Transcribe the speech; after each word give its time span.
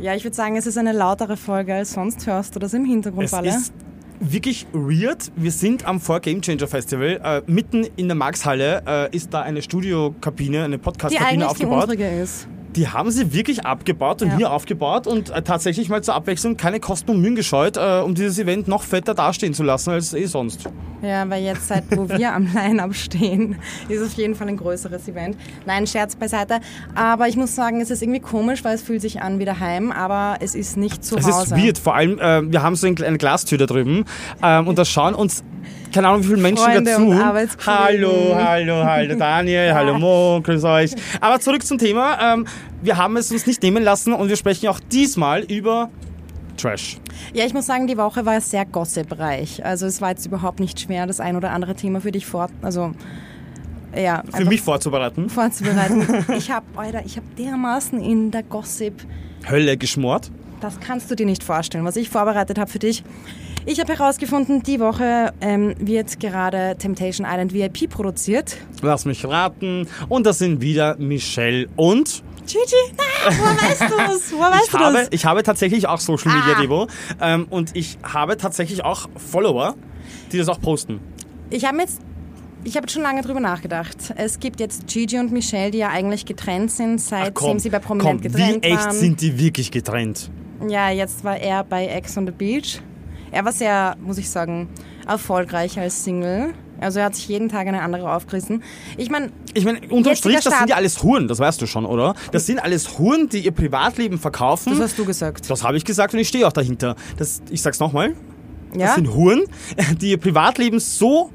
Ja, 0.00 0.14
ich 0.14 0.24
würde 0.24 0.36
sagen, 0.36 0.56
es 0.56 0.66
ist 0.66 0.78
eine 0.78 0.92
lautere 0.92 1.36
Folge 1.36 1.74
als 1.74 1.92
sonst. 1.92 2.26
Hörst 2.26 2.54
du 2.54 2.58
das 2.60 2.72
im 2.74 2.84
Hintergrund, 2.84 3.24
Es 3.24 3.30
Balle? 3.32 3.48
ist 3.48 3.72
wirklich 4.20 4.66
weird. 4.72 5.30
Wir 5.36 5.50
sind 5.50 5.84
am 5.86 6.00
4 6.00 6.20
Game 6.20 6.40
Changer 6.40 6.68
Festival. 6.68 7.20
Äh, 7.22 7.42
mitten 7.50 7.84
in 7.96 8.06
der 8.08 8.14
Markshalle 8.16 8.82
äh, 8.86 9.16
ist 9.16 9.32
da 9.34 9.42
eine 9.42 9.60
Studiokabine, 9.62 10.64
eine 10.64 10.78
Die 10.78 10.82
Podcast-Kabine 10.82 11.28
eigentlich 11.28 11.38
die 11.58 11.64
aufgebaut. 11.66 11.88
unsere 11.90 11.96
ist. 12.22 12.46
Die 12.76 12.88
haben 12.88 13.10
sie 13.10 13.32
wirklich 13.32 13.64
abgebaut 13.64 14.22
und 14.22 14.28
Ja. 14.28 14.36
hier 14.36 14.52
aufgebaut 14.52 15.06
und 15.06 15.30
äh, 15.30 15.42
tatsächlich 15.42 15.88
mal 15.88 16.02
zur 16.02 16.14
Abwechslung 16.14 16.56
keine 16.56 16.80
Kosten 16.80 17.12
und 17.12 17.20
Mühen 17.22 17.34
gescheut, 17.34 17.76
äh, 17.76 18.00
um 18.00 18.14
dieses 18.14 18.38
Event 18.38 18.68
noch 18.68 18.82
fetter 18.82 19.14
dastehen 19.14 19.54
zu 19.54 19.62
lassen 19.62 19.90
als 19.90 20.12
eh 20.12 20.26
sonst. 20.26 20.64
Ja, 21.00 21.28
weil 21.30 21.42
jetzt, 21.44 21.68
seit 21.68 21.84
wo 21.96 22.08
wir 22.08 22.32
am 22.34 22.46
Line-Up 22.52 22.94
stehen, 22.94 23.56
ist 23.88 24.02
auf 24.02 24.12
jeden 24.14 24.34
Fall 24.34 24.48
ein 24.48 24.56
größeres 24.56 25.08
Event. 25.08 25.36
Nein, 25.64 25.86
Scherz 25.86 26.14
beiseite. 26.16 26.60
Aber 26.94 27.28
ich 27.28 27.36
muss 27.36 27.54
sagen, 27.54 27.80
es 27.80 27.90
ist 27.90 28.02
irgendwie 28.02 28.20
komisch, 28.20 28.62
weil 28.64 28.74
es 28.74 28.82
fühlt 28.82 29.00
sich 29.00 29.22
an 29.22 29.38
wie 29.38 29.44
daheim, 29.44 29.90
aber 29.90 30.36
es 30.40 30.54
ist 30.54 30.76
nicht 30.76 31.04
zu 31.04 31.16
Es 31.16 31.26
Hause. 31.26 31.54
ist 31.54 31.62
weird, 31.64 31.78
vor 31.78 31.94
allem, 31.94 32.18
äh, 32.18 32.42
wir 32.52 32.62
haben 32.62 32.76
so 32.76 32.86
ein- 32.86 33.00
eine 33.02 33.16
Glastür 33.18 33.58
da 33.58 33.66
drüben 33.66 34.04
ähm, 34.42 34.66
und 34.68 34.78
da 34.78 34.84
schauen 34.84 35.14
uns, 35.14 35.42
keine 35.92 36.08
Ahnung, 36.08 36.22
wie 36.22 36.28
viele 36.28 36.38
Menschen 36.38 36.64
Freunde 36.64 36.90
dazu. 36.90 37.66
Hallo, 37.66 38.34
hallo, 38.34 38.84
hallo 38.84 39.14
Daniel, 39.16 39.74
hallo 39.74 39.98
Mo, 39.98 40.40
grüß 40.42 40.64
euch. 40.64 40.92
Aber 41.20 41.40
zurück 41.40 41.64
zum 41.64 41.78
Thema. 41.78 42.34
Ähm, 42.34 42.46
wir 42.82 42.96
haben 42.96 43.16
es 43.16 43.30
uns 43.32 43.46
nicht 43.46 43.62
nehmen 43.62 43.82
lassen 43.82 44.12
und 44.12 44.28
wir 44.28 44.36
sprechen 44.36 44.68
auch 44.68 44.80
diesmal 44.80 45.42
über 45.44 45.90
Trash. 46.56 46.98
Ja, 47.32 47.44
ich 47.46 47.54
muss 47.54 47.66
sagen, 47.66 47.86
die 47.86 47.96
Woche 47.96 48.26
war 48.26 48.40
sehr 48.40 48.66
gossipreich. 48.66 49.64
Also 49.64 49.86
es 49.86 50.00
war 50.00 50.10
jetzt 50.10 50.26
überhaupt 50.26 50.60
nicht 50.60 50.78
schwer, 50.80 51.06
das 51.06 51.20
ein 51.20 51.36
oder 51.36 51.50
andere 51.50 51.74
Thema 51.74 52.00
für 52.00 52.12
dich 52.12 52.26
vor... 52.26 52.48
Also, 52.62 52.92
ja, 53.96 54.22
Für 54.34 54.44
mich 54.44 54.60
vorzubereiten. 54.60 55.30
vorzubereiten. 55.30 56.24
ich 56.36 56.50
habe, 56.50 56.66
Alter, 56.76 57.04
ich 57.06 57.16
habe 57.16 57.26
dermaßen 57.38 58.00
in 58.00 58.30
der 58.30 58.42
Gossip 58.42 59.02
Hölle 59.48 59.76
geschmort. 59.78 60.30
Das 60.60 60.78
kannst 60.80 61.10
du 61.10 61.14
dir 61.14 61.24
nicht 61.24 61.42
vorstellen, 61.42 61.84
was 61.84 61.96
ich 61.96 62.10
vorbereitet 62.10 62.58
habe 62.58 62.70
für 62.70 62.78
dich. 62.78 63.02
Ich 63.70 63.78
habe 63.80 63.92
herausgefunden, 63.92 64.62
die 64.62 64.80
Woche 64.80 65.30
ähm, 65.42 65.74
wird 65.78 66.18
gerade 66.20 66.74
Temptation 66.78 67.26
Island 67.28 67.52
VIP 67.52 67.90
produziert. 67.90 68.56
Lass 68.80 69.04
mich 69.04 69.26
raten. 69.26 69.86
Und 70.08 70.24
das 70.24 70.38
sind 70.38 70.62
wieder 70.62 70.96
Michelle 70.98 71.68
und 71.76 72.22
Gigi, 72.46 72.62
na, 72.96 73.30
woher 73.30 73.56
weißt 73.56 73.80
du 73.82 74.12
es? 74.14 74.32
Woher 74.38 74.52
weißt 74.52 74.64
ich 74.64 74.70
du 74.70 74.78
habe, 74.78 74.96
das? 74.96 75.08
ich 75.10 75.24
habe 75.26 75.42
tatsächlich 75.42 75.86
auch 75.86 76.00
Social 76.00 76.32
Media 76.34 76.54
Ah. 76.56 76.60
Devo 76.62 76.86
ähm, 77.20 77.46
und 77.50 77.76
ich 77.76 77.98
habe 78.02 78.38
tatsächlich 78.38 78.82
auch 78.86 79.06
Follower, 79.16 79.74
die 80.32 80.38
das 80.38 80.48
auch 80.48 80.58
posten. 80.58 80.98
Ich 81.50 81.66
habe 81.66 81.76
jetzt, 81.76 82.00
ich 82.64 82.74
habe 82.78 82.88
schon 82.88 83.02
lange 83.02 83.20
drüber 83.20 83.40
nachgedacht. 83.40 84.14
Es 84.16 84.40
gibt 84.40 84.60
jetzt 84.60 84.86
Gigi 84.86 85.18
und 85.18 85.30
Michelle, 85.30 85.70
die 85.72 85.78
ja 85.78 85.88
eigentlich 85.90 86.24
getrennt 86.24 86.70
sind, 86.70 87.02
seitdem 87.02 87.58
sie 87.58 87.68
bei 87.68 87.80
Prominent 87.80 88.22
komm, 88.22 88.32
getrennt 88.32 88.64
wie 88.64 88.68
echt 88.68 88.78
waren. 88.86 88.96
sind 88.96 89.20
die 89.20 89.38
wirklich 89.38 89.70
getrennt? 89.70 90.30
Ja, 90.66 90.88
jetzt 90.88 91.22
war 91.24 91.36
er 91.36 91.64
bei 91.64 91.86
Ex 91.86 92.16
on 92.16 92.24
the 92.24 92.32
Beach. 92.32 92.80
Er 93.30 93.44
war 93.44 93.52
sehr, 93.52 93.96
muss 94.00 94.18
ich 94.18 94.28
sagen, 94.30 94.68
erfolgreich 95.06 95.78
als 95.78 96.04
Single. 96.04 96.54
Also 96.80 97.00
er 97.00 97.06
hat 97.06 97.16
sich 97.16 97.26
jeden 97.28 97.48
Tag 97.48 97.66
eine 97.66 97.82
andere 97.82 98.12
aufgerissen. 98.12 98.62
Ich 98.96 99.10
meine, 99.10 99.32
Ich 99.54 99.64
meine, 99.64 99.80
unterm 99.90 100.14
Strich, 100.14 100.40
das 100.40 100.56
sind 100.58 100.70
ja 100.70 100.76
alles 100.76 101.02
Huren, 101.02 101.26
das 101.26 101.40
weißt 101.40 101.60
du 101.60 101.66
schon, 101.66 101.84
oder? 101.84 102.14
Das 102.30 102.46
sind 102.46 102.60
alles 102.62 102.98
Huren, 102.98 103.28
die 103.28 103.40
ihr 103.40 103.50
Privatleben 103.50 104.18
verkaufen. 104.18 104.70
das 104.70 104.80
hast 104.80 104.98
du 104.98 105.04
gesagt. 105.04 105.50
Das 105.50 105.64
habe 105.64 105.76
ich 105.76 105.84
gesagt 105.84 106.14
und 106.14 106.20
ich 106.20 106.28
stehe 106.28 106.46
auch 106.46 106.52
dahinter. 106.52 106.94
Das, 107.16 107.42
ich 107.50 107.62
sag's 107.62 107.80
nochmal. 107.80 108.14
Das 108.72 108.80
Ja? 108.82 108.94
sind 108.94 109.12
Huren, 109.12 109.42
die 110.00 110.10
ihr 110.10 110.18
Privatleben 110.20 110.78
so 110.78 111.30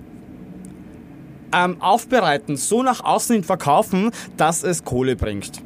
ähm, 1.52 1.82
aufbereiten, 1.82 2.56
so 2.56 2.82
nach 2.82 3.04
außen 3.04 3.34
hin 3.36 3.44
verkaufen, 3.44 4.12
dass 4.38 4.64
es 4.64 4.84
Kohle 4.86 5.16
bringt. 5.16 5.62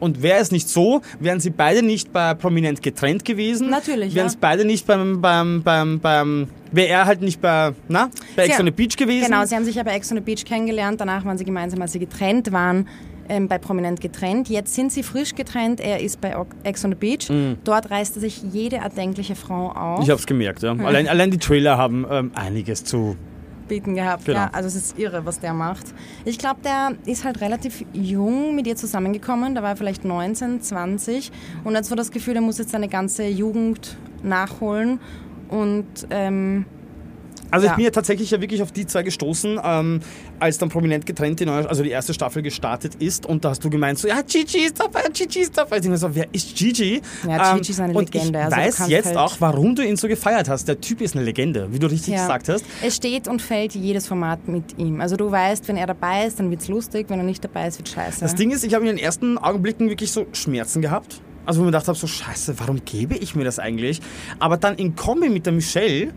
Und 0.00 0.22
wäre 0.22 0.40
es 0.40 0.50
nicht 0.50 0.68
so, 0.68 1.02
wären 1.20 1.40
sie 1.40 1.50
beide 1.50 1.82
nicht 1.82 2.12
bei 2.12 2.34
Prominent 2.34 2.82
getrennt 2.82 3.24
gewesen. 3.24 3.70
Natürlich, 3.70 4.14
Wären 4.14 4.26
ja. 4.26 4.30
es 4.30 4.36
beide 4.36 4.64
nicht 4.64 4.86
beim, 4.86 5.20
beim, 5.20 5.62
beim, 5.62 6.00
beim 6.00 6.48
wäre 6.70 6.88
er 6.88 7.06
halt 7.06 7.22
nicht 7.22 7.40
bei, 7.40 7.72
na, 7.88 8.10
bei 8.36 8.44
Ex 8.44 8.60
on 8.60 8.66
the 8.66 8.72
Beach 8.72 8.96
gewesen. 8.96 9.26
Genau, 9.26 9.44
sie 9.44 9.54
haben 9.54 9.64
sich 9.64 9.74
ja 9.74 9.82
bei 9.82 9.94
Ex 9.94 10.10
on 10.10 10.18
the 10.18 10.22
Beach 10.22 10.44
kennengelernt. 10.44 11.00
Danach 11.00 11.24
waren 11.24 11.38
sie 11.38 11.44
gemeinsam, 11.44 11.80
als 11.82 11.92
sie 11.92 11.98
getrennt 11.98 12.52
waren, 12.52 12.88
ähm, 13.28 13.48
bei 13.48 13.58
Prominent 13.58 14.00
getrennt. 14.00 14.48
Jetzt 14.48 14.74
sind 14.74 14.92
sie 14.92 15.02
frisch 15.02 15.34
getrennt. 15.34 15.80
Er 15.80 16.00
ist 16.00 16.20
bei 16.20 16.34
Ex 16.64 16.84
on 16.84 16.90
the 16.90 16.96
Beach. 16.96 17.30
Dort 17.64 17.90
reißt 17.90 18.16
er 18.16 18.20
sich 18.20 18.42
jede 18.52 18.76
erdenkliche 18.76 19.34
Frau 19.34 19.70
auf. 19.70 19.98
Mhm. 19.98 20.04
Ich 20.04 20.10
habe 20.10 20.20
es 20.20 20.26
gemerkt, 20.26 20.62
ja. 20.62 20.72
Allein, 20.72 21.08
allein 21.08 21.30
die 21.30 21.38
Trailer 21.38 21.78
haben 21.78 22.06
ähm, 22.10 22.30
einiges 22.34 22.84
zu. 22.84 23.16
Bieten 23.68 23.94
gehabt. 23.94 24.24
Genau. 24.24 24.38
Ja, 24.38 24.50
also 24.52 24.68
es 24.68 24.74
ist 24.74 24.98
irre, 24.98 25.24
was 25.24 25.40
der 25.40 25.52
macht. 25.52 25.86
Ich 26.24 26.38
glaube, 26.38 26.60
der 26.64 26.92
ist 27.06 27.24
halt 27.24 27.40
relativ 27.40 27.84
jung 27.92 28.54
mit 28.54 28.66
ihr 28.66 28.76
zusammengekommen. 28.76 29.54
Da 29.54 29.62
war 29.62 29.70
er 29.70 29.76
vielleicht 29.76 30.04
19, 30.04 30.62
20 30.62 31.30
und 31.64 31.76
hat 31.76 31.84
so 31.84 31.94
das 31.94 32.10
Gefühl, 32.10 32.36
er 32.36 32.42
muss 32.42 32.58
jetzt 32.58 32.70
seine 32.70 32.88
ganze 32.88 33.24
Jugend 33.26 33.96
nachholen 34.22 35.00
und 35.48 35.86
ähm, 36.10 36.64
Also 37.50 37.66
Ja. 37.66 37.72
ich 37.72 37.76
bin 37.76 37.84
ja 37.84 37.90
tatsächlich 37.90 38.30
ja 38.30 38.40
wirklich 38.40 38.62
auf 38.62 38.72
die 38.72 38.86
zwei 38.86 39.02
gestoßen, 39.02 39.58
ähm, 39.62 40.00
als 40.38 40.58
dann 40.58 40.68
prominent 40.68 41.06
getrennt 41.06 41.40
die 41.40 41.46
neue, 41.46 41.68
also 41.68 41.82
die 41.82 41.90
erste 41.90 42.14
Staffel 42.14 42.42
gestartet 42.42 42.96
ist 42.96 43.26
und 43.26 43.44
da 43.44 43.50
hast 43.50 43.64
du 43.64 43.70
gemeint 43.70 43.98
so, 43.98 44.08
ja 44.08 44.20
Gigi 44.22 44.58
ist 44.66 44.78
dabei, 44.80 45.02
Gigi 45.12 45.40
ist 45.40 45.56
dabei. 45.56 45.76
Ich 45.76 45.82
denke 45.82 45.96
so, 45.98 46.14
wer 46.14 46.26
ist 46.32 46.54
Gigi? 46.56 47.00
Ja, 47.26 47.54
Gigi 47.56 47.70
ist 47.72 47.80
eine 47.80 47.92
und 47.94 48.12
Legende, 48.12 48.38
Ich 48.38 48.44
also 48.44 48.56
weiß 48.56 48.88
jetzt 48.88 49.06
halt- 49.06 49.16
auch, 49.16 49.36
warum 49.40 49.74
du 49.74 49.82
ihn 49.84 49.96
so 49.96 50.08
gefeiert 50.08 50.48
hast. 50.48 50.68
Der 50.68 50.80
Typ 50.80 51.00
ist 51.00 51.14
eine 51.16 51.24
Legende, 51.24 51.68
wie 51.72 51.78
du 51.78 51.86
richtig 51.88 52.14
ja. 52.14 52.22
gesagt 52.22 52.48
hast. 52.48 52.64
Es 52.82 52.96
steht 52.96 53.28
und 53.28 53.40
fällt 53.42 53.74
jedes 53.74 54.06
Format 54.06 54.46
mit 54.48 54.78
ihm. 54.78 55.00
Also 55.00 55.16
du 55.16 55.30
weißt, 55.30 55.66
wenn 55.68 55.76
er 55.76 55.86
dabei 55.86 56.26
ist, 56.26 56.38
dann 56.38 56.50
wird's 56.50 56.68
lustig, 56.68 57.06
wenn 57.08 57.18
er 57.18 57.24
nicht 57.24 57.42
dabei 57.44 57.68
ist, 57.68 57.78
wird 57.78 57.88
scheiße. 57.88 58.20
Das 58.20 58.34
Ding 58.34 58.50
ist, 58.50 58.64
ich 58.64 58.74
habe 58.74 58.86
in 58.88 58.96
den 58.96 59.02
ersten 59.04 59.38
Augenblicken 59.38 59.88
wirklich 59.88 60.12
so 60.12 60.26
Schmerzen 60.32 60.82
gehabt. 60.82 61.20
Also 61.46 61.60
wo 61.60 61.62
ich 61.62 61.66
mir 61.66 61.70
gedacht 61.72 61.88
habe, 61.88 61.96
so 61.98 62.06
scheiße, 62.06 62.54
warum 62.60 62.84
gebe 62.84 63.16
ich 63.16 63.34
mir 63.34 63.44
das 63.44 63.58
eigentlich? 63.58 64.00
Aber 64.38 64.58
dann 64.58 64.76
in 64.76 64.94
Kombi 64.96 65.30
mit 65.30 65.46
der 65.46 65.54
Michelle, 65.54 66.12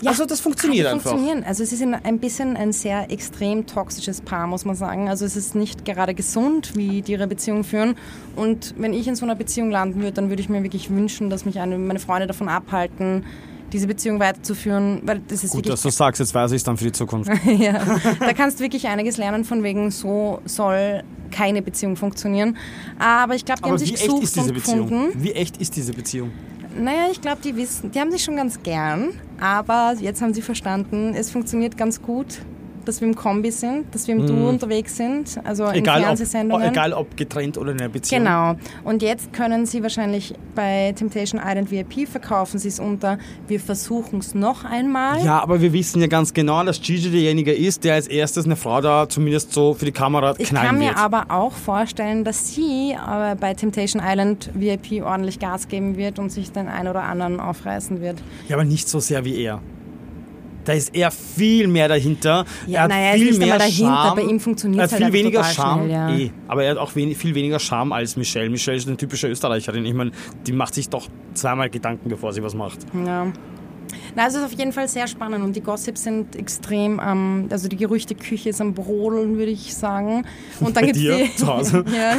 Ja, 0.00 0.10
also 0.10 0.26
das 0.26 0.40
funktioniert 0.40 0.86
die 0.86 0.90
einfach. 0.90 1.10
Funktionieren. 1.10 1.44
Also 1.44 1.62
es 1.62 1.72
ist 1.72 1.82
ein 1.82 2.18
bisschen 2.18 2.56
ein 2.56 2.72
sehr 2.72 3.10
extrem 3.10 3.66
toxisches 3.66 4.20
Paar, 4.20 4.46
muss 4.46 4.64
man 4.64 4.74
sagen. 4.74 5.08
Also 5.08 5.24
es 5.24 5.36
ist 5.36 5.54
nicht 5.54 5.84
gerade 5.84 6.14
gesund, 6.14 6.76
wie 6.76 7.02
die 7.02 7.12
ihre 7.12 7.26
Beziehung 7.26 7.64
führen. 7.64 7.96
Und 8.36 8.74
wenn 8.78 8.92
ich 8.92 9.06
in 9.08 9.16
so 9.16 9.24
einer 9.24 9.34
Beziehung 9.34 9.70
landen 9.70 10.00
würde, 10.00 10.12
dann 10.12 10.28
würde 10.30 10.42
ich 10.42 10.48
mir 10.48 10.62
wirklich 10.62 10.90
wünschen, 10.90 11.30
dass 11.30 11.44
mich 11.44 11.58
eine, 11.60 11.78
meine 11.78 11.98
Freunde 11.98 12.26
davon 12.26 12.48
abhalten, 12.48 13.24
diese 13.72 13.86
Beziehung 13.86 14.18
weiterzuführen, 14.18 15.00
weil 15.04 15.20
das 15.28 15.44
ist 15.44 15.52
Gut, 15.52 15.68
dass 15.68 15.82
du 15.82 15.90
sagst, 15.90 16.20
jetzt 16.20 16.34
weiß 16.34 16.50
ich 16.52 16.56
es 16.56 16.64
dann 16.64 16.76
für 16.76 16.84
die 16.84 16.92
Zukunft. 16.92 17.30
ja, 17.58 17.80
da 18.18 18.32
kannst 18.32 18.58
du 18.58 18.64
wirklich 18.64 18.88
einiges 18.88 19.16
lernen 19.16 19.44
von 19.44 19.62
wegen, 19.62 19.90
so 19.90 20.40
soll 20.44 21.04
keine 21.30 21.62
Beziehung 21.62 21.96
funktionieren. 21.96 22.56
Aber 22.98 23.34
ich 23.34 23.44
glaube, 23.44 23.60
die 23.60 23.64
Aber 23.64 23.72
haben 23.72 23.78
sich 23.78 23.94
echt 23.94 24.04
gesucht 24.04 24.24
ist 24.24 24.36
diese 24.36 24.52
Beziehung? 24.52 24.88
gefunden. 24.88 25.22
Wie 25.22 25.32
echt 25.32 25.56
ist 25.58 25.76
diese 25.76 25.92
Beziehung? 25.92 26.32
Naja, 26.76 27.08
ich 27.10 27.20
glaube, 27.20 27.42
die 27.42 27.56
wissen, 27.56 27.90
die 27.90 28.00
haben 28.00 28.12
sich 28.12 28.22
schon 28.22 28.36
ganz 28.36 28.62
gern, 28.62 29.10
aber 29.40 29.94
jetzt 29.98 30.22
haben 30.22 30.32
sie 30.34 30.42
verstanden, 30.42 31.14
es 31.14 31.30
funktioniert 31.30 31.76
ganz 31.76 32.00
gut, 32.00 32.38
dass 32.90 33.00
wir 33.00 33.08
im 33.08 33.14
Kombi 33.14 33.50
sind, 33.50 33.94
dass 33.94 34.06
wir 34.08 34.14
im 34.16 34.26
Duo 34.26 34.48
unterwegs 34.48 34.96
sind, 34.96 35.40
also 35.44 35.64
in 35.64 35.70
Mhm. 35.70 35.76
Egal 35.76 35.98
ob, 36.00 36.04
Fernsehsendungen. 36.06 36.68
egal 36.68 36.92
ob 36.92 37.16
getrennt 37.16 37.56
oder 37.56 37.72
in 37.72 37.80
einer 37.80 37.88
Beziehung. 37.88 38.24
Genau. 38.24 38.56
Und 38.84 39.02
jetzt 39.02 39.32
können 39.32 39.64
Sie 39.64 39.82
wahrscheinlich 39.82 40.34
bei 40.54 40.92
Temptation 40.96 41.40
Island 41.42 41.70
VIP 41.70 42.06
verkaufen 42.08 42.58
Sie 42.58 42.68
es 42.68 42.78
unter. 42.80 43.18
Wir 43.48 43.60
versuchen 43.60 44.18
es 44.18 44.34
noch 44.34 44.64
einmal. 44.64 45.24
Ja, 45.24 45.40
aber 45.40 45.60
wir 45.60 45.72
wissen 45.72 46.00
ja 46.00 46.08
ganz 46.08 46.34
genau, 46.34 46.62
dass 46.64 46.80
Gigi 46.82 47.10
derjenige 47.10 47.52
ist, 47.52 47.84
der 47.84 47.94
als 47.94 48.06
erstes 48.08 48.44
eine 48.44 48.56
Frau 48.56 48.80
da 48.80 49.08
zumindest 49.08 49.52
so 49.52 49.74
für 49.74 49.84
die 49.84 49.92
Kamera 49.92 50.34
Ich 50.38 50.48
knallen 50.48 50.66
kann 50.66 50.78
mir 50.78 50.88
wird. 50.88 50.98
aber 50.98 51.26
auch 51.30 51.52
vorstellen, 51.52 52.24
dass 52.24 52.54
sie 52.54 52.92
äh, 52.92 53.34
bei 53.36 53.54
Temptation 53.54 54.02
Island 54.04 54.50
VIP 54.54 55.02
ordentlich 55.04 55.38
Gas 55.38 55.68
geben 55.68 55.96
wird 55.96 56.18
und 56.18 56.30
sich 56.30 56.50
den 56.52 56.68
einen 56.68 56.88
oder 56.88 57.04
anderen 57.04 57.40
aufreißen 57.40 58.00
wird. 58.00 58.16
ja, 58.48 58.56
aber 58.56 58.64
nicht 58.64 58.88
so 58.88 58.98
sehr 58.98 59.24
wie 59.24 59.40
er. 59.40 59.60
Da 60.64 60.72
ist 60.74 60.94
er 60.94 61.10
viel 61.10 61.68
mehr 61.68 61.88
dahinter. 61.88 62.44
Ja, 62.66 62.78
er 62.78 62.82
hat 62.84 62.90
naja, 62.90 63.12
viel 63.14 63.38
mehr 63.38 63.60
Charme. 63.60 64.16
bei 64.16 64.22
ihm 64.22 64.40
funktioniert's 64.40 64.92
Er 64.92 64.96
hat 64.98 65.02
halt 65.04 65.12
viel 65.14 65.22
weniger 65.24 65.42
Charme. 65.44 65.84
schnell, 65.86 65.90
ja. 65.90 66.10
eh, 66.16 66.30
aber 66.48 66.64
er 66.64 66.72
hat 66.72 66.78
auch 66.78 66.94
wenig, 66.94 67.16
viel 67.16 67.34
weniger 67.34 67.58
Charme 67.58 67.92
als 67.92 68.16
Michelle. 68.16 68.50
Michelle 68.50 68.76
ist 68.76 68.86
eine 68.86 68.96
typische 68.96 69.28
Österreicherin. 69.28 69.84
Ich 69.86 69.94
meine, 69.94 70.10
die 70.46 70.52
macht 70.52 70.74
sich 70.74 70.88
doch 70.88 71.08
zweimal 71.34 71.70
Gedanken, 71.70 72.08
bevor 72.10 72.32
sie 72.32 72.42
was 72.42 72.54
macht. 72.54 72.78
Ja. 73.06 73.26
Na, 74.14 74.26
es 74.26 74.34
ist 74.34 74.44
auf 74.44 74.52
jeden 74.52 74.72
Fall 74.72 74.86
sehr 74.88 75.06
spannend 75.08 75.42
und 75.44 75.54
die 75.56 75.60
Gossips 75.62 76.04
sind 76.04 76.36
extrem, 76.36 77.00
ähm, 77.04 77.46
also 77.50 77.68
die 77.68 77.76
Gerüchteküche 77.76 78.50
ist 78.50 78.60
am 78.60 78.72
Brodeln, 78.74 79.36
würde 79.38 79.50
ich 79.52 79.74
sagen. 79.74 80.24
Und 80.60 80.76
dann 80.76 80.84
gibt's 80.86 81.00
dir 81.00 81.16
die, 81.24 81.34
zu 81.36 81.46
Hause? 81.46 81.84
ja, 81.96 82.16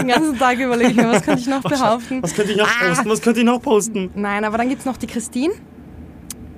den 0.00 0.08
ganzen 0.08 0.38
Tag 0.38 0.58
überlege 0.58 0.90
ich 0.90 0.96
mir, 0.96 1.08
was 1.08 1.22
könnte 1.22 1.40
ich 1.40 1.46
noch 1.46 1.62
behaupten. 1.62 2.22
Was 2.22 2.34
könnte 2.34 2.52
ich 2.52 2.58
noch 2.58 2.68
Ah. 2.68 2.88
posten? 2.88 3.08
Was 3.10 3.22
könnte 3.22 3.40
ich 3.40 3.46
noch 3.46 3.62
posten? 3.62 4.10
Nein, 4.14 4.44
aber 4.44 4.58
dann 4.58 4.68
gibt 4.68 4.80
es 4.80 4.86
noch 4.86 4.96
die 4.96 5.06
Christine. 5.06 5.54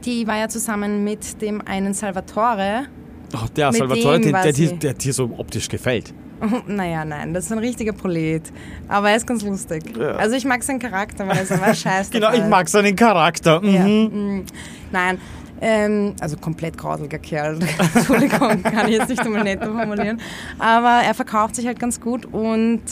Die 0.08 0.26
war 0.26 0.38
ja 0.38 0.48
zusammen 0.48 1.04
mit 1.04 1.42
dem 1.42 1.60
einen 1.66 1.92
Salvatore. 1.92 2.86
Oh, 3.34 3.46
der 3.54 3.66
Mit 3.66 3.76
Salvatore, 3.76 4.18
dem 4.18 4.32
der, 4.32 4.52
der, 4.52 4.72
der 4.72 4.94
dir 4.94 5.12
so 5.12 5.30
optisch 5.36 5.68
gefällt. 5.68 6.14
Naja, 6.66 7.04
nein, 7.04 7.34
das 7.34 7.46
ist 7.46 7.52
ein 7.52 7.58
richtiger 7.58 7.92
Prolet. 7.92 8.44
Aber 8.86 9.10
er 9.10 9.16
ist 9.16 9.26
ganz 9.26 9.42
lustig. 9.42 9.82
Ja. 9.98 10.12
Also 10.12 10.34
ich 10.36 10.46
mag 10.46 10.62
seinen 10.62 10.78
Charakter, 10.78 11.28
weil 11.28 11.36
er 11.36 11.42
ist 11.42 11.52
aber 11.52 11.74
scheiße. 11.74 12.10
Genau, 12.12 12.32
ich 12.32 12.44
mag 12.44 12.70
seinen 12.70 12.96
Charakter. 12.96 13.60
Mhm. 13.60 13.74
Ja. 13.74 13.84
mm. 13.84 14.44
Nein, 14.92 15.18
ähm, 15.60 16.14
also 16.20 16.38
komplett 16.38 16.78
grauseliger 16.78 17.18
Kerl. 17.18 17.58
Entschuldigung, 17.94 18.62
kann 18.62 18.88
ich 18.88 18.96
jetzt 18.96 19.10
nicht 19.10 19.20
einmal 19.20 19.44
netto 19.44 19.66
formulieren. 19.66 20.22
Aber 20.58 21.02
er 21.04 21.12
verkauft 21.12 21.56
sich 21.56 21.66
halt 21.66 21.78
ganz 21.78 22.00
gut 22.00 22.24
und 22.24 22.82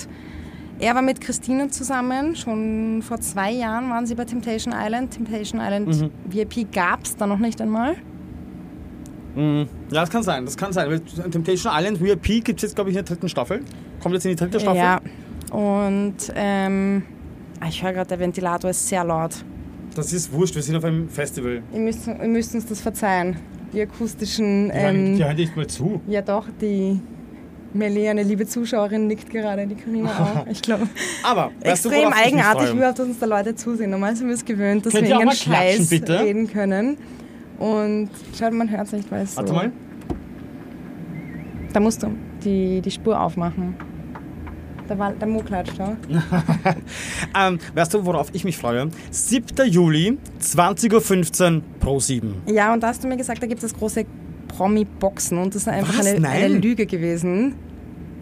Er 0.78 0.94
war 0.94 1.02
mit 1.02 1.20
Christine 1.23 1.69
zusammen, 1.69 2.37
schon 2.37 3.00
vor 3.02 3.19
zwei 3.20 3.50
Jahren 3.50 3.88
waren 3.88 4.06
sie 4.06 4.14
bei 4.14 4.25
Temptation 4.26 4.75
Island. 4.76 5.12
Temptation 5.12 5.61
Island 5.61 5.88
Mhm. 5.88 6.11
VIP 6.28 6.70
gab 6.70 7.05
es 7.05 7.17
da 7.17 7.26
noch 7.26 7.38
nicht 7.38 7.61
einmal. 7.62 7.94
Mhm. 9.34 9.69
Ja, 9.90 10.00
das 10.00 10.11
kann 10.11 10.23
sein, 10.23 10.44
das 10.44 10.56
kann 10.56 10.73
sein. 10.73 11.00
Temptation 11.31 11.73
Island 11.75 12.00
VIP 12.00 12.44
gibt 12.44 12.58
es 12.58 12.62
jetzt, 12.62 12.75
glaube 12.75 12.90
ich, 12.90 12.96
in 12.96 13.05
der 13.05 13.14
dritten 13.14 13.28
Staffel. 13.28 13.61
Kommt 14.00 14.14
jetzt 14.14 14.25
in 14.26 14.31
die 14.32 14.37
dritte 14.37 14.61
Staffel. 14.61 14.78
Ja. 14.78 15.00
Und 15.50 16.17
ähm, 16.34 17.02
ah, 17.61 17.67
ich 17.69 17.82
höre 17.82 17.93
gerade, 17.93 18.08
der 18.08 18.19
Ventilator 18.19 18.70
ist 18.70 18.87
sehr 18.88 19.05
laut. 19.05 19.44
Das 19.94 20.12
ist 20.12 20.31
wurscht, 20.32 20.55
wir 20.55 20.62
sind 20.62 20.76
auf 20.76 20.84
einem 20.84 21.08
Festival. 21.08 21.62
Ihr 21.72 21.81
müsst, 21.81 22.06
ihr 22.06 22.14
müsst 22.29 22.55
uns 22.55 22.67
das 22.67 22.81
verzeihen. 22.81 23.37
Die 23.72 23.81
akustischen. 23.81 24.70
Ähm, 24.75 25.17
die 25.17 25.25
hören 25.25 25.37
nicht 25.37 25.56
mal 25.56 25.67
zu. 25.67 26.00
ja, 26.06 26.20
doch, 26.22 26.46
die 26.61 27.00
Melly, 27.76 28.08
eine 28.08 28.23
liebe 28.23 28.46
Zuschauerin, 28.46 29.06
nickt 29.06 29.31
gerade, 29.31 29.67
die 29.67 29.75
Karina 29.75 30.11
auch. 30.11 30.46
Ich 30.50 30.62
glaube, 30.62 30.88
Aber, 31.23 31.50
du, 31.62 31.69
extrem 31.70 32.08
mich 32.08 32.17
eigenartig, 32.17 32.73
überhaupt, 32.73 32.99
dass 32.99 33.06
uns 33.06 33.19
da 33.19 33.26
Leute 33.26 33.55
zusehen. 33.55 33.90
Normal 33.90 34.17
sind 34.17 34.28
wir 34.28 34.34
es 34.34 34.44
gewöhnt, 34.44 34.87
dass 34.87 34.93
Könnt 34.93 35.05
wir 35.08 35.14
irgendeinen 35.20 35.28
mal 35.49 35.56
Scheiß 35.76 35.88
bitte? 35.90 36.20
reden 36.20 36.46
können. 36.50 36.96
Und 37.58 38.11
schaut, 38.38 38.52
man 38.52 38.70
hört 38.70 38.87
es 38.87 38.93
nicht, 38.93 39.11
weil 39.11 39.23
es 39.23 39.32
so... 39.34 39.38
Warte 39.38 39.52
mal. 39.52 39.73
Da 41.73 41.81
musst 41.81 42.02
du 42.02 42.08
die, 42.44 42.81
die 42.81 42.90
Spur 42.90 43.19
aufmachen. 43.20 43.75
Der, 44.88 44.99
Wal- 44.99 45.17
der 45.17 45.26
Mo 45.29 45.40
klatscht 45.40 45.79
da. 45.79 45.96
Ähm, 47.38 47.58
weißt 47.75 47.93
du, 47.94 48.06
worauf 48.06 48.29
ich 48.32 48.44
mich 48.44 48.56
freue? 48.56 48.88
7. 49.11 49.67
Juli, 49.69 50.17
20.15 50.40 51.56
Uhr 51.56 51.62
pro 51.81 51.99
7. 51.99 52.34
Ja, 52.46 52.72
und 52.72 52.82
da 52.82 52.88
hast 52.88 53.02
du 53.05 53.08
mir 53.08 53.17
gesagt, 53.17 53.43
da 53.43 53.46
gibt 53.46 53.62
es 53.62 53.70
das 53.72 53.79
große 53.79 54.05
Promi-Boxen 54.49 55.38
und 55.38 55.55
das 55.55 55.62
ist 55.62 55.69
einfach 55.69 55.99
eine, 55.99 56.26
eine 56.29 56.49
Lüge 56.49 56.87
gewesen. 56.87 57.55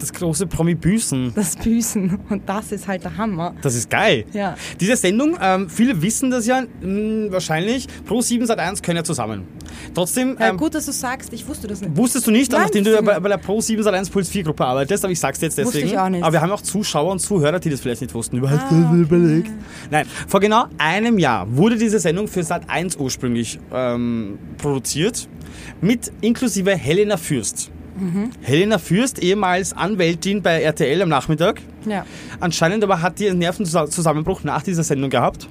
Das 0.05 0.13
große 0.13 0.45
Promi-Büßen. 0.45 1.33
Das 1.33 1.55
Büßen. 1.55 2.19
Und 2.29 2.47
das 2.47 2.71
ist 2.71 2.87
halt 2.87 3.03
der 3.03 3.17
Hammer. 3.17 3.55
Das 3.63 3.73
ist 3.75 3.89
geil. 3.89 4.25
Ja. 4.33 4.55
Diese 4.79 4.95
Sendung, 4.95 5.35
ähm, 5.41 5.67
viele 5.67 5.99
wissen 6.01 6.29
das 6.29 6.45
ja 6.45 6.61
mh, 6.81 7.31
wahrscheinlich, 7.31 7.87
Pro 8.05 8.21
7 8.21 8.45
Sat 8.45 8.59
1 8.59 8.83
können 8.83 8.97
ja 8.97 9.03
zusammen. 9.03 9.47
Trotzdem, 9.95 10.37
Ja, 10.39 10.49
ähm, 10.49 10.57
gut, 10.57 10.75
dass 10.75 10.85
du 10.85 10.91
sagst, 10.91 11.33
ich 11.33 11.47
wusste 11.47 11.67
das 11.67 11.81
nicht. 11.81 11.97
wusstest 11.97 12.27
du 12.27 12.31
nicht, 12.31 12.51
Nein, 12.51 12.61
nachdem 12.61 12.83
du 12.83 12.91
wusste 12.91 13.03
ich 13.03 13.07
bei, 13.09 13.19
bei 13.19 13.29
der 13.29 13.37
Pro 13.37 13.59
7 13.61 13.81
Sat 13.81 13.95
1 13.95 14.11
Puls 14.11 14.29
4 14.29 14.43
Gruppe 14.43 14.63
arbeitest, 14.65 15.03
aber 15.03 15.11
ich 15.11 15.19
sag's 15.19 15.39
dir 15.39 15.47
jetzt 15.47 15.57
Wusste 15.57 15.71
deswegen. 15.79 15.87
ich 15.93 15.97
auch 15.99 16.09
nicht. 16.09 16.23
Aber 16.23 16.33
wir 16.33 16.41
haben 16.41 16.51
auch 16.51 16.61
Zuschauer 16.61 17.11
und 17.11 17.19
Zuhörer, 17.19 17.59
die 17.59 17.71
das 17.71 17.79
vielleicht 17.81 18.01
nicht 18.01 18.13
wussten. 18.13 18.37
Überhaupt 18.37 18.61
Ah, 18.69 18.89
okay. 18.91 19.01
überlegt. 19.01 19.49
Nein, 19.89 20.05
vor 20.27 20.39
genau 20.39 20.65
einem 20.77 21.17
Jahr 21.17 21.47
wurde 21.55 21.77
diese 21.77 21.97
Sendung 21.99 22.27
für 22.27 22.43
Sat 22.43 22.69
1 22.69 22.97
ursprünglich 22.97 23.59
ähm, 23.73 24.37
produziert, 24.59 25.27
mit 25.81 26.11
inklusive 26.21 26.75
Helena 26.75 27.17
Fürst. 27.17 27.71
Mhm. 27.97 28.29
Helena 28.41 28.77
Fürst, 28.77 29.19
ehemals 29.19 29.73
Anwältin 29.73 30.41
bei 30.41 30.61
RTL 30.61 31.01
am 31.01 31.09
Nachmittag. 31.09 31.61
Ja. 31.85 32.05
Anscheinend 32.39 32.83
aber 32.83 33.01
hat 33.01 33.19
die 33.19 33.29
einen 33.29 33.39
Nervenzusammenbruch 33.39 34.43
nach 34.43 34.63
dieser 34.63 34.83
Sendung 34.83 35.09
gehabt 35.09 35.47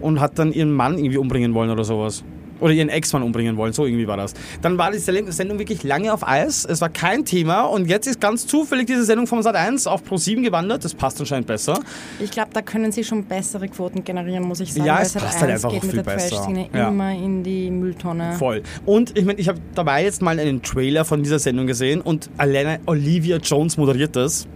und 0.00 0.20
hat 0.20 0.38
dann 0.38 0.52
ihren 0.52 0.72
Mann 0.72 0.98
irgendwie 0.98 1.18
umbringen 1.18 1.54
wollen 1.54 1.70
oder 1.70 1.84
sowas. 1.84 2.24
Oder 2.60 2.72
ihren 2.72 2.88
Ex-Mann 2.88 3.22
umbringen 3.22 3.56
wollen, 3.56 3.72
so 3.72 3.86
irgendwie 3.86 4.06
war 4.06 4.16
das. 4.16 4.34
Dann 4.62 4.78
war 4.78 4.90
die 4.90 4.98
Sendung 4.98 5.58
wirklich 5.58 5.82
lange 5.84 6.12
auf 6.12 6.26
Eis, 6.26 6.64
es 6.64 6.80
war 6.80 6.88
kein 6.88 7.24
Thema 7.24 7.62
und 7.62 7.88
jetzt 7.88 8.06
ist 8.06 8.20
ganz 8.20 8.46
zufällig 8.46 8.86
diese 8.86 9.04
Sendung 9.04 9.26
vom 9.26 9.40
Sat1 9.40 9.86
auf 9.88 10.02
Pro7 10.02 10.42
gewandert, 10.42 10.84
das 10.84 10.94
passt 10.94 11.20
anscheinend 11.20 11.46
besser. 11.46 11.80
Ich 12.20 12.30
glaube, 12.30 12.50
da 12.52 12.62
können 12.62 12.92
sie 12.92 13.04
schon 13.04 13.24
bessere 13.24 13.68
Quoten 13.68 14.04
generieren, 14.04 14.44
muss 14.44 14.60
ich 14.60 14.72
sagen. 14.72 14.86
Ja, 14.86 15.00
es 15.00 15.12
Sat. 15.12 15.22
passt 15.22 15.40
halt 15.40 15.52
1 15.52 15.64
einfach 15.64 15.70
geht 15.70 15.78
auch 15.78 15.82
mit 15.84 15.92
viel 15.94 16.02
der 16.02 16.12
besser. 16.14 16.28
Trash-Szene 16.36 16.68
Ja. 16.74 16.88
immer 16.88 17.12
in 17.12 17.42
die 17.42 17.70
Mülltonne. 17.70 18.32
Voll. 18.38 18.62
Und 18.86 19.16
ich 19.16 19.24
meine, 19.24 19.38
ich 19.38 19.48
habe 19.48 19.58
dabei 19.74 20.04
jetzt 20.04 20.22
mal 20.22 20.38
einen 20.38 20.62
Trailer 20.62 21.04
von 21.04 21.22
dieser 21.22 21.38
Sendung 21.38 21.66
gesehen 21.66 22.00
und 22.00 22.28
alleine 22.38 22.80
Olivia 22.86 23.36
Jones 23.38 23.76
moderiert 23.76 24.16
das. 24.16 24.46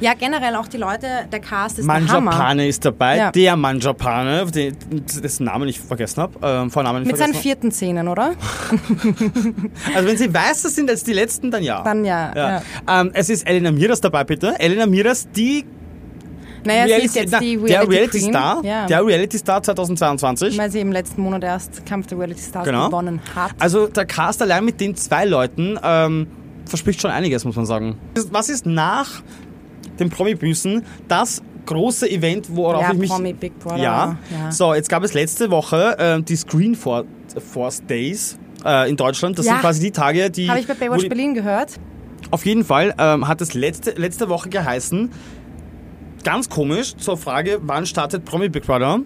Ja, 0.00 0.14
generell 0.14 0.54
auch 0.56 0.68
die 0.68 0.76
Leute, 0.76 1.06
der 1.30 1.40
Cast 1.40 1.78
ist 1.78 1.86
der 1.88 1.94
Hammer. 1.94 2.20
Manjapane 2.32 2.68
ist 2.68 2.84
dabei, 2.84 3.16
Ja. 3.18 3.30
der 3.30 3.56
Manjapane, 3.56 4.46
den- 4.46 4.76
dessen 5.22 5.44
Namen 5.44 5.68
ich 5.68 5.80
vergessen 5.80 6.22
habe, 6.22 6.34
ähm, 6.42 6.70
Vornamen 6.70 7.00
nicht 7.02 7.08
Mit 7.12 7.18
seinen 7.18 7.34
vierten 7.34 7.70
Zähnen, 7.72 8.08
oder? 8.08 8.32
Also 9.94 10.08
wenn 10.08 10.16
sie 10.16 10.32
weißer 10.32 10.68
sind 10.68 10.90
als 10.90 11.04
die 11.04 11.12
letzten, 11.12 11.50
dann 11.50 11.62
ja. 11.62 11.82
Dann 11.82 12.04
ja. 12.04 12.32
ja. 12.34 12.62
Ja. 12.86 13.00
Ähm, 13.00 13.10
es 13.14 13.30
ist 13.30 13.46
Elena 13.46 13.70
Miras 13.70 14.00
dabei, 14.00 14.24
bitte. 14.24 14.58
Elena 14.58 14.86
Miras, 14.86 15.28
die 15.34 15.64
Naja, 16.64 16.98
sie 16.98 17.04
ist 17.06 17.14
jetzt 17.16 17.30
na, 17.32 17.38
die 17.40 17.56
der 17.56 17.64
Reality, 17.82 17.92
Reality 17.94 18.18
Queen. 18.18 18.30
Star, 18.32 18.64
Ja. 18.64 18.86
der 18.86 19.06
Reality 19.06 19.38
Star 19.38 19.62
2022. 19.62 20.58
weil 20.58 20.70
sie 20.70 20.80
im 20.80 20.92
letzten 20.92 21.22
Monat 21.22 21.44
erst 21.44 21.86
Kampf 21.86 22.06
der 22.08 22.18
Reality 22.18 22.40
Stars 22.42 22.64
Genau. 22.64 22.86
gewonnen 22.86 23.20
hat. 23.34 23.52
Also 23.58 23.86
der 23.86 24.04
Cast 24.06 24.42
allein 24.42 24.64
mit 24.64 24.80
den 24.80 24.96
zwei 24.96 25.24
Leuten 25.24 25.78
ähm, 25.82 26.26
verspricht 26.66 27.00
schon 27.00 27.10
einiges, 27.12 27.44
muss 27.44 27.54
man 27.56 27.66
sagen. 27.66 27.96
Was 28.32 28.48
ist 28.48 28.66
nach 28.66 29.22
dem 29.98 30.10
Promi-Büßen 30.10 30.82
das 31.08 31.42
große 31.66 32.08
Event, 32.10 32.54
worauf 32.54 32.82
ja, 32.82 32.92
ich 32.92 32.98
mich... 32.98 33.10
Promi 33.10 33.32
Big 33.32 33.58
Brother. 33.58 33.76
Ja. 33.78 34.18
ja. 34.30 34.52
So, 34.52 34.72
jetzt 34.74 34.88
gab 34.88 35.02
es 35.02 35.14
letzte 35.14 35.50
Woche 35.50 35.96
ähm, 35.98 36.24
die 36.24 36.36
Screen 36.36 36.74
For 36.74 37.04
Force 37.52 37.82
Days 37.84 38.38
äh, 38.64 38.88
in 38.88 38.96
Deutschland. 38.96 39.38
Das 39.38 39.46
Ja. 39.46 39.52
sind 39.52 39.60
quasi 39.62 39.80
die 39.80 39.90
Tage, 39.90 40.30
die... 40.30 40.48
Habe 40.48 40.60
ich 40.60 40.66
bei 40.66 40.74
Baywatch 40.74 41.02
die- 41.02 41.08
Berlin 41.08 41.34
gehört. 41.34 41.72
Auf 42.30 42.46
jeden 42.46 42.64
Fall 42.64 42.94
ähm, 42.98 43.28
hat 43.28 43.40
es 43.40 43.54
letzte, 43.54 43.92
letzte 43.92 44.28
Woche 44.28 44.48
geheißen, 44.48 45.10
ganz 46.24 46.48
komisch, 46.48 46.96
zur 46.96 47.16
Frage, 47.16 47.58
wann 47.62 47.86
startet 47.86 48.24
Promi 48.24 48.48
Big 48.48 48.64
Brother? 48.66 49.00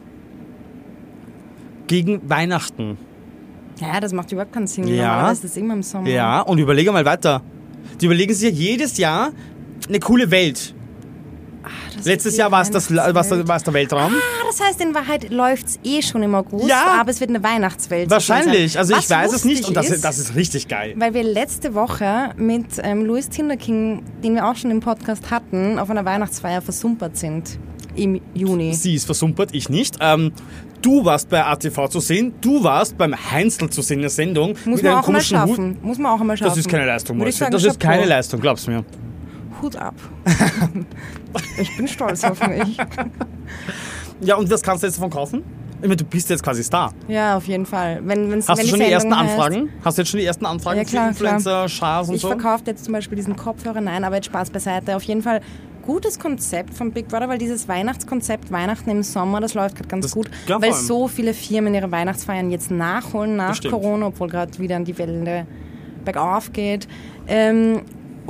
Gegen 1.86 2.28
Weihnachten. 2.28 2.96
Ja, 3.80 3.98
das 4.00 4.12
macht 4.12 4.30
überhaupt 4.32 4.52
keinen 4.52 4.66
Sinn. 4.66 4.86
Ja. 4.86 5.06
Normalerweise 5.06 5.46
ist 5.46 5.56
das 5.56 5.56
immer 5.56 5.74
im 5.74 5.82
Sommer. 5.82 6.08
Ja, 6.08 6.40
und 6.42 6.58
überlege 6.58 6.92
mal 6.92 7.04
weiter. 7.04 7.42
Die 8.00 8.06
überlegen 8.06 8.32
sich 8.32 8.48
ja 8.50 8.54
jedes 8.54 8.96
Jahr 8.98 9.30
eine 9.88 9.98
coole 9.98 10.30
Welt. 10.30 10.74
Das 11.96 12.04
Letztes 12.06 12.36
Jahr 12.36 12.50
war 12.50 12.62
es 12.62 12.70
das, 12.70 12.94
war's 12.94 13.28
der, 13.28 13.46
war's 13.46 13.62
der 13.62 13.74
Weltraum. 13.74 14.12
Ah, 14.14 14.46
das 14.46 14.60
heißt, 14.60 14.80
in 14.80 14.94
Wahrheit 14.94 15.30
läuft 15.30 15.66
es 15.66 15.78
eh 15.84 16.00
schon 16.02 16.22
im 16.22 16.34
August, 16.34 16.68
Ja. 16.68 16.98
aber 17.00 17.10
es 17.10 17.20
wird 17.20 17.30
eine 17.30 17.42
Weihnachtswelt. 17.42 18.10
Wahrscheinlich. 18.10 18.78
Also 18.78 18.94
Was 18.94 19.04
ich 19.04 19.10
weiß 19.10 19.32
es 19.32 19.44
nicht 19.44 19.66
und 19.68 19.74
das 19.76 19.90
ist, 19.90 20.04
das 20.04 20.18
ist 20.18 20.34
richtig 20.34 20.68
geil. 20.68 20.94
Weil 20.96 21.14
wir 21.14 21.22
letzte 21.22 21.74
Woche 21.74 22.30
mit 22.36 22.66
ähm, 22.82 23.04
Louis 23.04 23.28
Tinderking, 23.28 24.02
den 24.24 24.34
wir 24.34 24.46
auch 24.48 24.56
schon 24.56 24.70
im 24.70 24.80
Podcast 24.80 25.30
hatten, 25.30 25.78
auf 25.78 25.90
einer 25.90 26.04
Weihnachtsfeier 26.04 26.62
versumpert 26.62 27.16
sind. 27.16 27.58
Im 27.96 28.20
Juni. 28.34 28.72
Sie 28.74 28.94
ist 28.94 29.04
versumpert, 29.04 29.50
ich 29.52 29.68
nicht. 29.68 29.96
Ähm, 30.00 30.32
du 30.80 31.04
warst 31.04 31.28
bei 31.28 31.44
ATV 31.44 31.88
zu 31.88 32.00
sehen, 32.00 32.32
du 32.40 32.62
warst 32.62 32.96
beim 32.96 33.14
Heinzel 33.30 33.68
zu 33.68 33.82
sehen 33.82 33.96
in 33.96 34.02
der 34.02 34.10
Sendung. 34.10 34.50
Muss 34.64 34.76
mit 34.80 34.84
man 34.84 34.92
auch 34.92 34.96
einmal 34.98 35.02
komischen 35.04 35.42
Hut. 35.42 35.48
schaffen. 35.50 35.78
Muss 35.82 35.98
man 35.98 36.12
auch 36.12 36.20
einmal 36.20 36.36
schaffen. 36.36 36.50
Das 36.50 36.58
ist 36.58 36.68
keine 36.68 36.86
Leistung, 36.86 37.18
Würde 37.18 37.30
ich 37.30 37.36
sagen, 37.36 37.52
Das 37.52 37.64
ist 37.64 37.80
keine. 37.80 38.06
Leistung, 38.06 38.40
glaub's 38.40 38.66
mir. 38.66 38.84
Hut 39.62 39.76
ab. 39.76 39.94
ich 41.58 41.76
bin 41.76 41.88
stolz 41.88 42.24
auf 42.24 42.46
mich. 42.46 42.76
Ja, 44.20 44.36
und 44.36 44.50
was 44.50 44.62
kannst 44.62 44.82
du 44.82 44.86
jetzt 44.86 44.96
davon 44.96 45.10
kaufen? 45.10 45.42
Ich 45.82 45.82
meine, 45.88 45.96
du 45.96 46.04
bist 46.04 46.28
jetzt 46.28 46.42
quasi 46.42 46.62
Star. 46.62 46.92
Ja, 47.08 47.36
auf 47.38 47.46
jeden 47.46 47.64
Fall. 47.64 48.00
Wenn, 48.04 48.30
wenn's, 48.30 48.46
Hast 48.48 48.58
wenn 48.58 48.66
du 48.66 48.70
schon 48.72 48.80
die 48.80 48.92
ersten 48.92 49.12
heißt- 49.14 49.16
Anfragen? 49.16 49.70
Hast 49.82 49.96
du 49.96 50.02
jetzt 50.02 50.10
schon 50.10 50.20
die 50.20 50.26
ersten 50.26 50.44
Anfragen 50.44 50.78
Ja, 50.78 50.84
klar, 50.84 51.04
für 51.14 51.24
Influencer. 51.24 51.68
Schars 51.70 52.08
und 52.10 52.16
Ich 52.16 52.20
so? 52.20 52.28
verkaufe 52.28 52.64
jetzt 52.66 52.84
zum 52.84 52.92
Beispiel 52.92 53.16
diesen 53.16 53.34
Kopfhörer. 53.34 53.80
Nein, 53.80 54.04
aber 54.04 54.16
jetzt 54.16 54.26
Spaß 54.26 54.50
beiseite. 54.50 54.94
Auf 54.94 55.02
jeden 55.04 55.22
Fall 55.22 55.40
gutes 55.86 56.18
Konzept 56.18 56.74
von 56.74 56.92
Big 56.92 57.08
Brother, 57.08 57.30
weil 57.30 57.38
dieses 57.38 57.66
Weihnachtskonzept 57.66 58.52
Weihnachten 58.52 58.90
im 58.90 59.02
Sommer, 59.02 59.40
das 59.40 59.54
läuft 59.54 59.76
gerade 59.76 59.88
ganz 59.88 60.04
Das- 60.04 60.12
gut, 60.12 60.30
weil 60.48 60.74
so 60.74 61.08
viele 61.08 61.32
Firmen 61.32 61.74
ihre 61.74 61.90
Weihnachtsfeiern 61.90 62.50
jetzt 62.50 62.70
nachholen 62.70 63.36
nach. 63.36 63.58
Corona, 63.62 64.08
obwohl 64.08 64.28
gerade 64.28 64.58
wieder 64.58 64.76
an 64.76 64.84
die 64.84 64.98
Welle 64.98 65.46
bergauf 66.04 66.52
geht. 66.52 66.86
Ähm, 67.26 67.80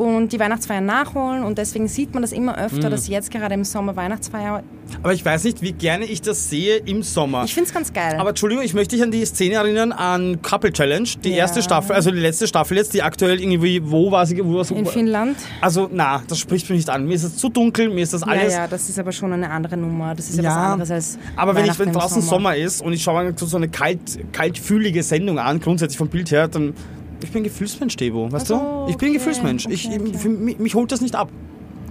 und 0.01 0.33
die 0.33 0.41
Weihnachtsfeiern 0.41 0.85
nachholen 0.87 1.45
und 1.45 1.59
deswegen 1.59 1.87
sieht 1.89 2.15
man 2.15 2.23
das 2.23 2.33
immer 2.33 2.57
öfter, 2.57 2.87
Mhm. 2.87 2.91
dass 2.91 3.07
jetzt 3.09 3.31
gerade 3.31 3.55
im 3.55 3.65
Sommer 3.65 3.95
Weihnachtsfeier. 3.97 4.63
Aber 5.03 5.13
ich 5.13 5.25
weiß 5.25 5.45
nicht, 5.45 5.63
wie 5.63 5.73
gerne 5.73 6.05
ich 6.07 6.21
das 6.23 6.49
sehe 6.51 6.77
im 6.79 7.03
Sommer. 7.03 7.45
Ich 7.45 7.55
finde 7.55 7.69
es 7.69 7.75
ganz 7.75 7.93
geil. 7.93 8.17
Aber 8.19 8.31
Entschuldigung, 8.31 8.65
ich 8.65 8.75
möchte 8.75 8.97
dich 8.97 9.03
an 9.05 9.11
die 9.11 9.25
Szene 9.25 9.57
erinnern, 9.57 9.93
an 9.93 10.41
Couple 10.43 10.73
Challenge, 10.73 11.09
die 11.23 11.31
Ja. 11.31 11.37
erste 11.37 11.63
Staffel, 11.63 11.95
also 11.95 12.11
die 12.11 12.19
letzte 12.19 12.47
Staffel 12.49 12.77
jetzt, 12.79 12.93
die 12.95 13.03
aktuell 13.03 13.41
irgendwie, 13.41 13.81
wo 13.85 14.11
war 14.11 14.27
sie? 14.27 14.45
Wo 14.45 14.57
war 14.57 14.65
sie 14.65 14.75
in 14.75 14.87
Finnland. 14.87 15.37
Also, 15.61 15.89
na, 15.93 16.23
das 16.27 16.39
spricht 16.39 16.69
mich 16.71 16.79
nicht 16.79 16.91
an. 16.91 17.07
Mir 17.07 17.15
ist 17.15 17.23
es 17.25 17.37
zu 17.37 17.49
dunkel, 17.51 17.89
mir 17.91 18.03
ist 18.03 18.15
das 18.15 18.23
alles. 18.23 18.53
Ja, 18.55 18.61
ja, 18.63 18.67
das 18.69 18.89
ist 18.89 18.99
aber 18.99 19.13
schon 19.13 19.33
eine 19.33 19.51
andere 19.51 19.77
Nummer. 19.77 20.15
Das 20.15 20.29
ist 20.31 20.37
ja, 20.39 20.43
Ja, 20.45 20.51
was 20.51 20.73
anderes 20.73 20.91
als. 20.91 21.19
Aber 21.37 21.55
wenn, 21.55 21.67
ich, 21.67 21.79
wenn 21.79 21.93
draußen 21.93 22.23
Sommer. 22.23 22.57
ist 22.57 22.83
und 22.83 22.93
ich 22.93 23.03
schaue 23.03 23.23
mir 23.25 23.35
so 23.37 23.47
so 23.47 23.59
eine 23.59 23.69
kalt, 23.69 24.01
kaltfühlige 24.33 25.03
Sendung 25.03 25.39
an, 25.39 25.61
grundsätzlich 25.61 25.99
vom 25.99 26.09
Bild 26.09 26.31
her, 26.31 26.49
dann. 26.49 26.75
Ich 27.23 27.33
bin 27.33 27.43
Gefühlsmensch, 27.45 27.97
Debo, 27.97 28.31
weißt 28.33 28.45
Ach 28.45 28.49
so, 28.49 28.85
du? 28.87 28.91
Ich 28.91 28.97
bin 28.97 29.09
okay, 29.11 29.19
Gefühlsmensch. 29.19 29.67
ich, 29.69 29.87
okay, 29.87 30.01
okay. 30.01 30.19
Für 30.19 30.29
mich, 30.29 30.59
mich 30.59 30.75
holt 30.75 30.91
das 30.93 31.01
nicht 31.01 31.15
ab. 31.15 31.31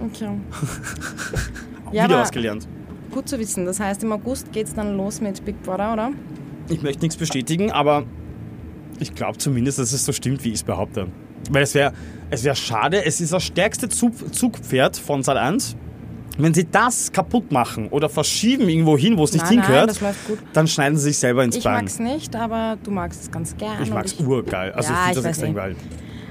Okay. 0.04 0.28
Wieder 1.92 2.04
aber 2.04 2.18
was 2.20 2.30
gelernt. 2.32 2.66
gut 3.10 3.28
zu 3.28 3.38
wissen. 3.38 3.64
Das 3.66 3.80
heißt, 3.80 4.02
im 4.02 4.12
August 4.12 4.52
geht 4.52 4.66
es 4.68 4.74
dann 4.74 4.96
los 4.96 5.20
mit 5.20 5.44
Big 5.44 5.62
Brother, 5.62 5.92
oder? 5.92 6.12
Ich 6.68 6.82
möchte 6.82 7.02
nichts 7.02 7.16
bestätigen, 7.16 7.70
aber 7.72 8.04
ich 8.98 9.14
glaube 9.14 9.38
zumindest, 9.38 9.78
dass 9.78 9.92
es 9.92 10.04
so 10.04 10.12
stimmt, 10.12 10.44
wie 10.44 10.48
ich 10.48 10.56
es 10.56 10.62
behaupte. 10.62 11.08
Weil 11.50 11.62
es 11.64 11.74
wäre 11.74 11.92
es 12.30 12.44
wär 12.44 12.54
schade, 12.54 13.04
es 13.04 13.20
ist 13.20 13.32
das 13.32 13.42
stärkste 13.42 13.88
Zug, 13.88 14.34
Zugpferd 14.34 14.96
von 14.96 15.22
Sat 15.22 15.36
1. 15.36 15.76
Wenn 16.38 16.54
sie 16.54 16.64
das 16.64 17.12
kaputt 17.12 17.50
machen 17.52 17.88
oder 17.88 18.08
verschieben 18.08 18.68
irgendwo 18.68 18.96
hin, 18.96 19.16
wo 19.18 19.24
es 19.24 19.32
nicht 19.32 19.44
Nein, 19.44 19.56
nein, 19.56 19.64
hingehört, 19.66 19.90
das 19.90 20.00
läuft 20.00 20.26
gut. 20.26 20.38
dann 20.52 20.66
schneiden 20.68 20.96
sie 20.96 21.04
sich 21.04 21.18
selber 21.18 21.44
ins 21.44 21.56
Ich 21.56 21.64
Bein. 21.64 21.74
mag's 21.84 21.98
nicht, 21.98 22.34
aber 22.36 22.78
du 22.82 22.90
magst 22.90 23.22
es 23.22 23.30
ganz 23.30 23.56
gern. 23.56 23.74
Ich 23.82 23.88
und 23.88 23.94
mag's 23.94 24.14
urgeil. 24.14 24.72
Also 24.72 24.92
Ja, 24.92 24.94
ich 24.94 25.00
ich 25.00 25.06
finde 25.16 25.28
das 25.28 25.38
extrem 25.38 25.52
eh. 25.52 25.54
geil. 25.54 25.76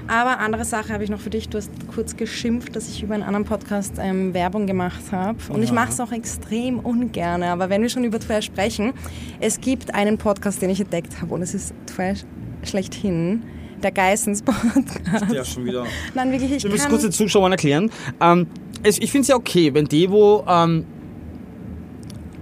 Aber 0.08 0.40
andere 0.40 0.64
Sache 0.64 0.92
habe 0.92 1.04
ich 1.04 1.10
noch 1.10 1.20
für 1.20 1.30
dich. 1.30 1.48
Du 1.48 1.58
hast 1.58 1.70
kurz 1.94 2.16
geschimpft, 2.16 2.74
dass 2.74 2.88
ich 2.88 3.00
über 3.04 3.14
einen 3.14 3.22
anderen 3.22 3.44
Podcast 3.44 3.92
ähm, 4.00 4.34
Werbung 4.34 4.66
gemacht 4.66 5.00
habe. 5.12 5.38
Und 5.50 5.62
ich 5.62 5.68
Ja. 5.68 5.74
mache 5.76 5.90
es 5.90 6.00
auch 6.00 6.10
extrem 6.10 6.80
ungern. 6.80 7.44
Aber 7.44 7.68
wenn 7.70 7.80
wir 7.82 7.88
schon 7.90 8.02
über 8.02 8.18
Trash 8.18 8.46
sprechen, 8.46 8.92
es 9.38 9.60
gibt 9.60 9.94
einen 9.94 10.18
Podcast, 10.18 10.60
den 10.62 10.70
ich 10.70 10.80
entdeckt 10.80 11.20
habe 11.22 11.32
und 11.34 11.42
es 11.42 11.54
ist 11.54 11.72
Trash 11.86 12.24
schlechthin. 12.64 13.42
Der 13.84 13.92
Geissens 13.92 14.42
Podcast. 14.42 15.32
Ja, 15.32 15.44
schon 15.44 15.64
wieder. 15.64 15.84
Nein, 16.14 16.32
wirklich, 16.32 16.50
ich 16.52 16.64
Ich 16.64 16.70
muss 16.70 16.80
kann... 16.82 16.90
kurz 16.90 17.02
den 17.02 17.12
Zuschauern 17.12 17.52
erklären. 17.52 17.90
Ähm, 18.20 18.46
es, 18.82 18.98
ich 18.98 19.10
finde 19.10 19.22
es 19.22 19.28
ja 19.28 19.36
okay, 19.36 19.72
wenn 19.74 19.86
Devo 19.86 20.44
ähm, 20.48 20.84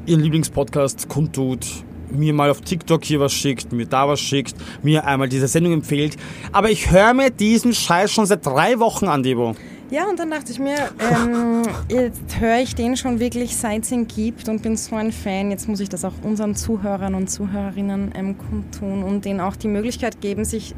ihren 0.06 0.20
Lieblingspodcast 0.20 1.08
kundtut, 1.08 1.66
mir 2.10 2.32
mal 2.32 2.50
auf 2.50 2.60
TikTok 2.62 3.04
hier 3.04 3.20
was 3.20 3.32
schickt, 3.32 3.72
mir 3.72 3.86
da 3.86 4.08
was 4.08 4.20
schickt, 4.20 4.54
mir 4.82 5.06
einmal 5.06 5.28
diese 5.28 5.48
Sendung 5.48 5.74
empfiehlt. 5.74 6.16
Aber 6.52 6.70
ich 6.70 6.90
höre 6.90 7.12
mir 7.14 7.30
diesen 7.30 7.74
Scheiß 7.74 8.10
schon 8.10 8.26
seit 8.26 8.44
drei 8.46 8.78
Wochen 8.78 9.06
an, 9.06 9.22
Devo. 9.22 9.54
Ja, 9.90 10.06
und 10.06 10.18
dann 10.18 10.30
dachte 10.30 10.52
ich 10.52 10.58
mir, 10.58 10.90
ähm, 11.00 11.62
jetzt 11.88 12.40
höre 12.40 12.60
ich 12.60 12.74
den 12.74 12.96
schon 12.96 13.20
wirklich, 13.20 13.56
seit 13.56 13.84
es 13.84 13.92
ihn 13.92 14.06
gibt 14.06 14.48
und 14.48 14.62
bin 14.62 14.76
so 14.76 14.96
ein 14.96 15.12
Fan. 15.12 15.50
Jetzt 15.50 15.68
muss 15.68 15.80
ich 15.80 15.88
das 15.88 16.04
auch 16.04 16.12
unseren 16.22 16.54
Zuhörern 16.54 17.14
und 17.14 17.28
Zuhörerinnen 17.28 18.12
ähm, 18.14 18.36
kundtun 18.36 19.02
und 19.02 19.24
denen 19.24 19.40
auch 19.40 19.56
die 19.56 19.68
Möglichkeit 19.68 20.20
geben, 20.20 20.44
sich 20.44 20.74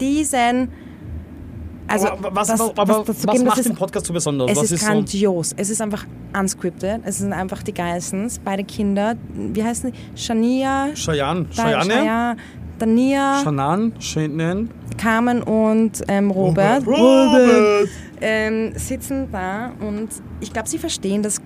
diesen... 0.00 0.68
Also, 1.94 2.08
aber 2.08 2.34
was, 2.34 2.48
das- 2.48 2.60
aber, 2.60 3.06
was 3.06 3.22
das 3.22 3.42
macht 3.44 3.58
ist- 3.58 3.68
den 3.68 3.76
Podcast 3.76 4.06
so 4.06 4.12
besonders? 4.12 4.50
Es 4.50 4.56
was 4.58 4.70
ist, 4.72 4.80
so, 4.80 4.86
grandios. 4.86 5.54
Es 5.56 5.70
ist 5.70 5.80
einfach 5.80 6.04
unscripted. 6.38 7.00
Es 7.04 7.18
sind 7.18 7.32
einfach 7.32 7.62
die 7.62 7.72
Geissens, 7.74 8.38
beide 8.44 8.64
Kinder. 8.64 9.14
Wie 9.34 9.62
heißen 9.62 9.92
die? 9.92 10.20
Shania, 10.20 10.88
Cheyenne, 10.94 11.46
Shania, 11.52 12.36
Dania, 12.78 13.40
Shannon, 13.42 13.92
Shannon, 14.00 14.70
Carmen 14.98 15.42
und 15.42 16.02
ähm, 16.08 16.30
Robert. 16.30 16.86
Robert. 16.86 17.88
ähm, 18.20 18.72
sitzen 18.76 19.28
da 19.30 19.72
und 19.80 20.08
ich 20.40 20.52
glaube, 20.52 20.68
sie 20.68 20.78
verstehen 20.78 21.22
das, 21.22 21.40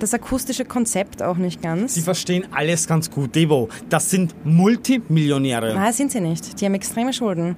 das 0.00 0.12
akustische 0.12 0.64
Konzept 0.66 1.22
auch 1.22 1.36
nicht 1.38 1.62
ganz. 1.62 1.94
Sie 1.94 2.00
verstehen 2.02 2.44
alles 2.52 2.86
ganz 2.86 3.10
gut, 3.10 3.34
Devo. 3.34 3.68
Das 3.88 4.10
sind 4.10 4.34
Multimillionäre. 4.44 5.74
Nein, 5.74 5.92
sind 5.92 6.10
sie 6.12 6.20
nicht. 6.20 6.60
Die 6.60 6.66
haben 6.66 6.74
extreme 6.74 7.12
Schulden. 7.12 7.56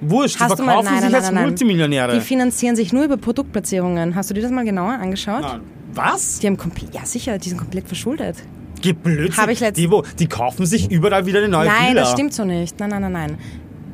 Wurscht, 0.00 0.36
die 0.38 0.44
Hast 0.44 0.58
du 0.58 0.62
mal- 0.62 0.72
verkaufen 0.82 0.92
nein, 0.94 1.02
sich 1.02 1.12
nein, 1.12 1.22
als 1.22 1.30
nein. 1.32 1.44
Multimillionäre. 1.44 2.14
Die 2.14 2.20
finanzieren 2.20 2.76
sich 2.76 2.92
nur 2.92 3.04
über 3.04 3.16
Produktplatzierungen. 3.16 4.14
Hast 4.14 4.30
du 4.30 4.34
dir 4.34 4.42
das 4.42 4.50
mal 4.50 4.64
genauer 4.64 4.92
angeschaut? 4.92 5.42
Nein. 5.42 5.60
Was? 5.94 6.38
Die 6.38 6.46
haben 6.46 6.56
komplett, 6.56 6.94
ja 6.94 7.04
sicher, 7.04 7.38
die 7.38 7.48
sind 7.48 7.58
komplett 7.58 7.86
verschuldet. 7.86 8.36
Geh 8.80 8.92
Blödsinn. 8.92 9.36
Hab 9.42 9.50
ich 9.50 9.58
letzt- 9.60 9.76
Devo, 9.78 10.04
die 10.18 10.26
kaufen 10.28 10.64
sich 10.66 10.90
überall 10.90 11.26
wieder 11.26 11.38
eine 11.40 11.48
neue 11.48 11.66
Nein, 11.66 11.90
Villa. 11.90 12.02
das 12.02 12.12
stimmt 12.12 12.32
so 12.32 12.44
nicht. 12.44 12.78
Nein, 12.78 12.90
nein, 12.90 13.02
nein, 13.02 13.12
nein. 13.12 13.38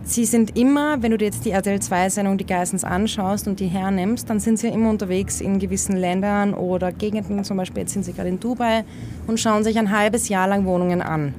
Sie 0.06 0.26
sind 0.26 0.58
immer, 0.58 1.02
wenn 1.02 1.12
du 1.12 1.16
dir 1.16 1.24
jetzt 1.24 1.46
die 1.46 1.50
RTL 1.52 1.78
2-Sendung 1.78 2.36
Die 2.36 2.44
Geissens 2.44 2.84
anschaust 2.84 3.48
und 3.48 3.58
die 3.58 3.68
hernimmst, 3.68 4.28
dann 4.28 4.38
sind 4.38 4.58
sie 4.58 4.68
immer 4.68 4.90
unterwegs 4.90 5.40
in 5.40 5.58
gewissen 5.58 5.96
Ländern 5.96 6.52
oder 6.52 6.92
Gegenden, 6.92 7.42
zum 7.42 7.56
Beispiel 7.56 7.82
jetzt 7.84 7.94
sind 7.94 8.04
sie 8.04 8.12
gerade 8.12 8.28
in 8.28 8.38
Dubai 8.38 8.84
und 9.26 9.40
schauen 9.40 9.64
sich 9.64 9.78
ein 9.78 9.90
halbes 9.90 10.28
Jahr 10.28 10.46
lang 10.46 10.66
Wohnungen 10.66 11.00
an. 11.00 11.32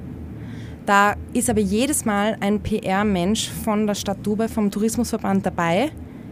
Da 0.86 1.16
ist 1.34 1.50
aber 1.50 1.62
jedes 1.62 2.06
Mal 2.06 2.38
ein 2.42 2.60
PR-Mensch 2.62 3.50
von 3.64 3.88
der 3.88 3.96
Stadt 3.96 4.18
Dubai, 4.24 4.48
vom 4.48 4.70
Tourismusverband 4.70 5.46
dabei, 5.46 5.90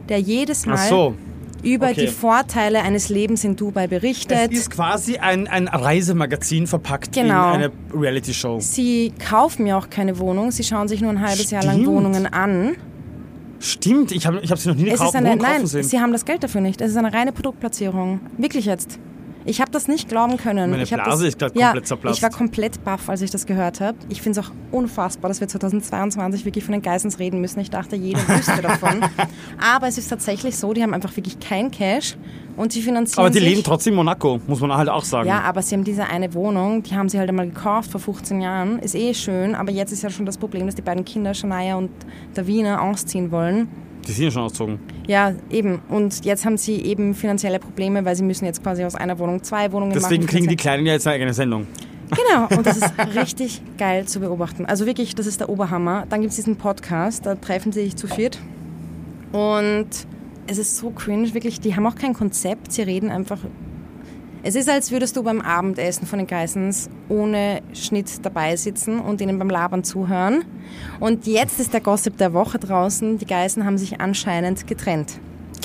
der 0.10 0.20
jedes 0.20 0.66
Mal 0.68 0.78
so. 0.78 1.16
über 1.64 1.88
okay. 1.90 2.02
die 2.06 2.08
Vorteile 2.08 2.82
eines 2.84 3.10
Lebens 3.10 3.44
in 3.44 3.56
Dubai 3.56 3.86
Es 3.86 3.90
berichtet. 3.90 4.52
ist 4.52 4.70
quasi 4.70 5.18
ein, 5.18 5.48
ein 5.48 5.68
Reisemagazin 5.68 6.68
verpackt 6.68 7.14
Genau. 7.14 7.50
in 7.50 7.62
eine 7.64 7.72
Reality-Show. 7.96 8.60
Sie 8.60 9.12
kaufen 9.28 9.66
ja 9.66 9.78
auch 9.78 9.90
keine 9.90 10.20
Wohnung, 10.20 10.52
sie 10.52 10.64
schauen 10.64 10.88
sich 10.88 11.02
nur 11.02 11.10
ein 11.10 11.22
halbes 11.22 11.50
Jahr 11.50 11.64
lang 11.64 11.76
Stimmt. 11.78 11.88
Wohnungen 11.88 12.28
an. 12.28 12.76
Stimmt, 13.60 14.12
ich 14.12 14.28
habe 14.28 14.40
ich 14.44 14.52
hab 14.52 14.60
sie 14.60 14.70
noch 14.70 14.76
nie 14.76 14.90
Es 14.90 15.00
gekauft. 15.00 15.16
nein, 15.20 15.66
sehen. 15.66 15.84
sie 15.84 16.00
haben 16.00 16.12
das 16.12 16.26
Geld 16.26 16.44
dafür 16.44 16.60
nicht. 16.62 16.82
Es 16.82 16.92
ist 16.92 16.98
eine 16.98 17.14
reine 17.14 17.32
Produktplatzierung. 17.32 18.20
Wirklich 18.38 18.66
jetzt. 18.66 19.00
Ich 19.46 19.62
habe 19.62 19.72
das 19.72 19.88
nicht 19.88 20.10
glauben 20.10 20.38
können. 20.38 20.72
Meine 20.72 20.84
ich 20.84 20.90
Blase 20.90 21.10
das, 21.10 21.22
ist 21.22 21.40
grad 21.40 21.56
ja, 21.56 21.68
komplett 21.68 21.88
zerplatzt. 21.88 22.18
Ich 22.18 22.24
war 22.24 22.30
komplett 22.30 22.84
baff, 22.84 23.10
als 23.10 23.22
ich 23.22 23.32
das 23.32 23.46
gehört 23.46 23.82
habe. 23.82 23.98
Ich 24.10 24.22
finde 24.22 24.40
es 24.40 24.46
auch 24.46 24.52
unfassbar, 24.72 25.30
dass 25.30 25.42
wir 25.42 25.48
2022 25.48 26.46
wirklich 26.46 26.64
von 26.64 26.72
den 26.72 26.82
Geissens 26.82 27.20
reden 27.20 27.42
müssen. 27.42 27.60
Ich 27.60 27.70
dachte, 27.70 27.96
jeder 27.96 28.28
wüsste 28.28 28.62
davon. 28.62 29.02
Aber 29.74 29.88
es 29.88 29.98
ist 29.98 30.08
tatsächlich 30.10 30.58
so, 30.58 30.74
die 30.74 30.84
haben 30.84 30.94
einfach 30.94 31.16
wirklich 31.16 31.40
kein 31.40 31.72
Cash 31.72 32.16
und 32.56 32.72
sie 32.72 32.82
finanzieren 32.82 33.26
Aber 33.26 33.30
die 33.30 33.40
sich. 33.40 33.50
leben 33.50 33.64
trotzdem 33.64 33.94
in 33.94 33.98
Monaco, 33.98 34.40
muss 34.48 34.62
man 34.62 34.74
halt 34.74 34.90
auch 34.90 35.04
sagen. 35.04 35.28
Ja, 35.28 35.42
aber 35.42 35.62
sie 35.62 35.76
haben 35.76 35.84
diese 35.84 36.06
eine 36.06 36.34
Wohnung, 36.34 36.84
die 36.84 36.96
haben 36.96 37.10
sie 37.10 37.18
halt 37.18 37.30
einmal 37.30 37.48
gekauft 37.48 37.92
vor 37.92 38.00
15 38.00 38.42
Jahren. 38.42 38.80
Ist 38.80 38.96
eh 38.96 39.14
schön, 39.14 39.56
aber 39.56 39.72
jetzt 39.72 39.92
ist 39.92 40.04
ja 40.04 40.10
schon 40.10 40.26
das 40.26 40.38
Problem, 40.38 40.66
dass 40.66 40.76
die 40.76 40.82
beiden 40.82 41.04
Kinder, 41.04 41.34
Shania 41.34 41.76
und 41.76 41.90
Davina, 42.34 42.82
ausziehen 42.82 43.32
wollen. 43.32 43.68
Die 44.08 44.12
sind 44.12 44.26
ja 44.26 44.32
schon 44.32 44.44
ausgezogen. 44.44 44.80
Ja, 45.08 45.34
eben. 45.50 45.82
Und 45.90 46.26
jetzt 46.26 46.46
haben 46.46 46.58
sie 46.58 46.82
eben 46.82 47.16
finanzielle 47.16 47.60
Probleme, 47.60 48.04
weil 48.06 48.16
sie 48.16 48.24
müssen 48.24 48.46
jetzt 48.46 48.62
quasi 48.62 48.84
aus 48.84 48.96
einer 48.96 49.18
Wohnung 49.20 49.44
zwei 49.44 49.72
Wohnungen 49.72 49.94
Deswegen 49.94 50.24
machen. 50.24 50.32
kriegen 50.32 50.48
die 50.48 50.56
Kleinen 50.56 50.86
ja 50.86 50.94
jetzt 50.94 51.08
eine 51.08 51.16
eigene 51.16 51.34
Sendung. 51.34 51.68
Genau, 52.10 52.48
und 52.58 52.66
das 52.66 52.78
ist 52.78 52.94
richtig 53.16 53.62
geil 53.78 54.06
zu 54.06 54.20
beobachten. 54.20 54.66
Also 54.66 54.86
wirklich, 54.86 55.16
das 55.16 55.26
ist 55.26 55.40
der 55.40 55.50
Oberhammer. 55.50 56.06
Dann 56.10 56.22
gibt 56.22 56.32
es 56.32 56.36
diesen 56.36 56.58
Podcast, 56.58 57.26
da 57.26 57.36
treffen 57.36 57.72
sie 57.72 57.84
sich 57.84 57.96
zu 57.96 58.08
viert. 58.08 58.40
Und 59.32 59.88
es 60.48 60.58
ist 60.58 60.78
so 60.78 60.92
cringe, 60.92 61.34
wirklich. 61.34 61.60
Die 61.60 61.76
haben 61.76 61.86
auch 61.86 61.96
kein 61.96 62.14
Konzept, 62.14 62.72
sie 62.72 62.84
reden 62.84 63.10
einfach. 63.10 63.40
Es 64.46 64.56
ist, 64.56 64.68
als 64.68 64.92
würdest 64.92 65.16
du 65.16 65.24
beim 65.24 65.40
Abendessen 65.40 66.06
von 66.06 66.20
den 66.20 66.28
Geissens 66.28 66.90
ohne 67.08 67.62
Schnitt 67.74 68.26
dabei 68.26 68.58
sitzen 68.58 69.00
und 69.00 69.22
ihnen 69.22 69.40
beim 69.40 69.50
Labern 69.50 69.86
zuhören. 69.86 70.44
Und 71.00 71.26
jetzt 71.28 71.62
ist 71.62 71.74
der 71.74 71.80
Gossip 71.80 72.18
der 72.18 72.34
Woche 72.34 72.60
draußen. 72.60 73.18
Die 73.20 73.26
Geißen 73.26 73.66
haben 73.66 73.78
sich 73.78 74.02
anscheinend 74.02 74.68
getrennt. 74.68 75.22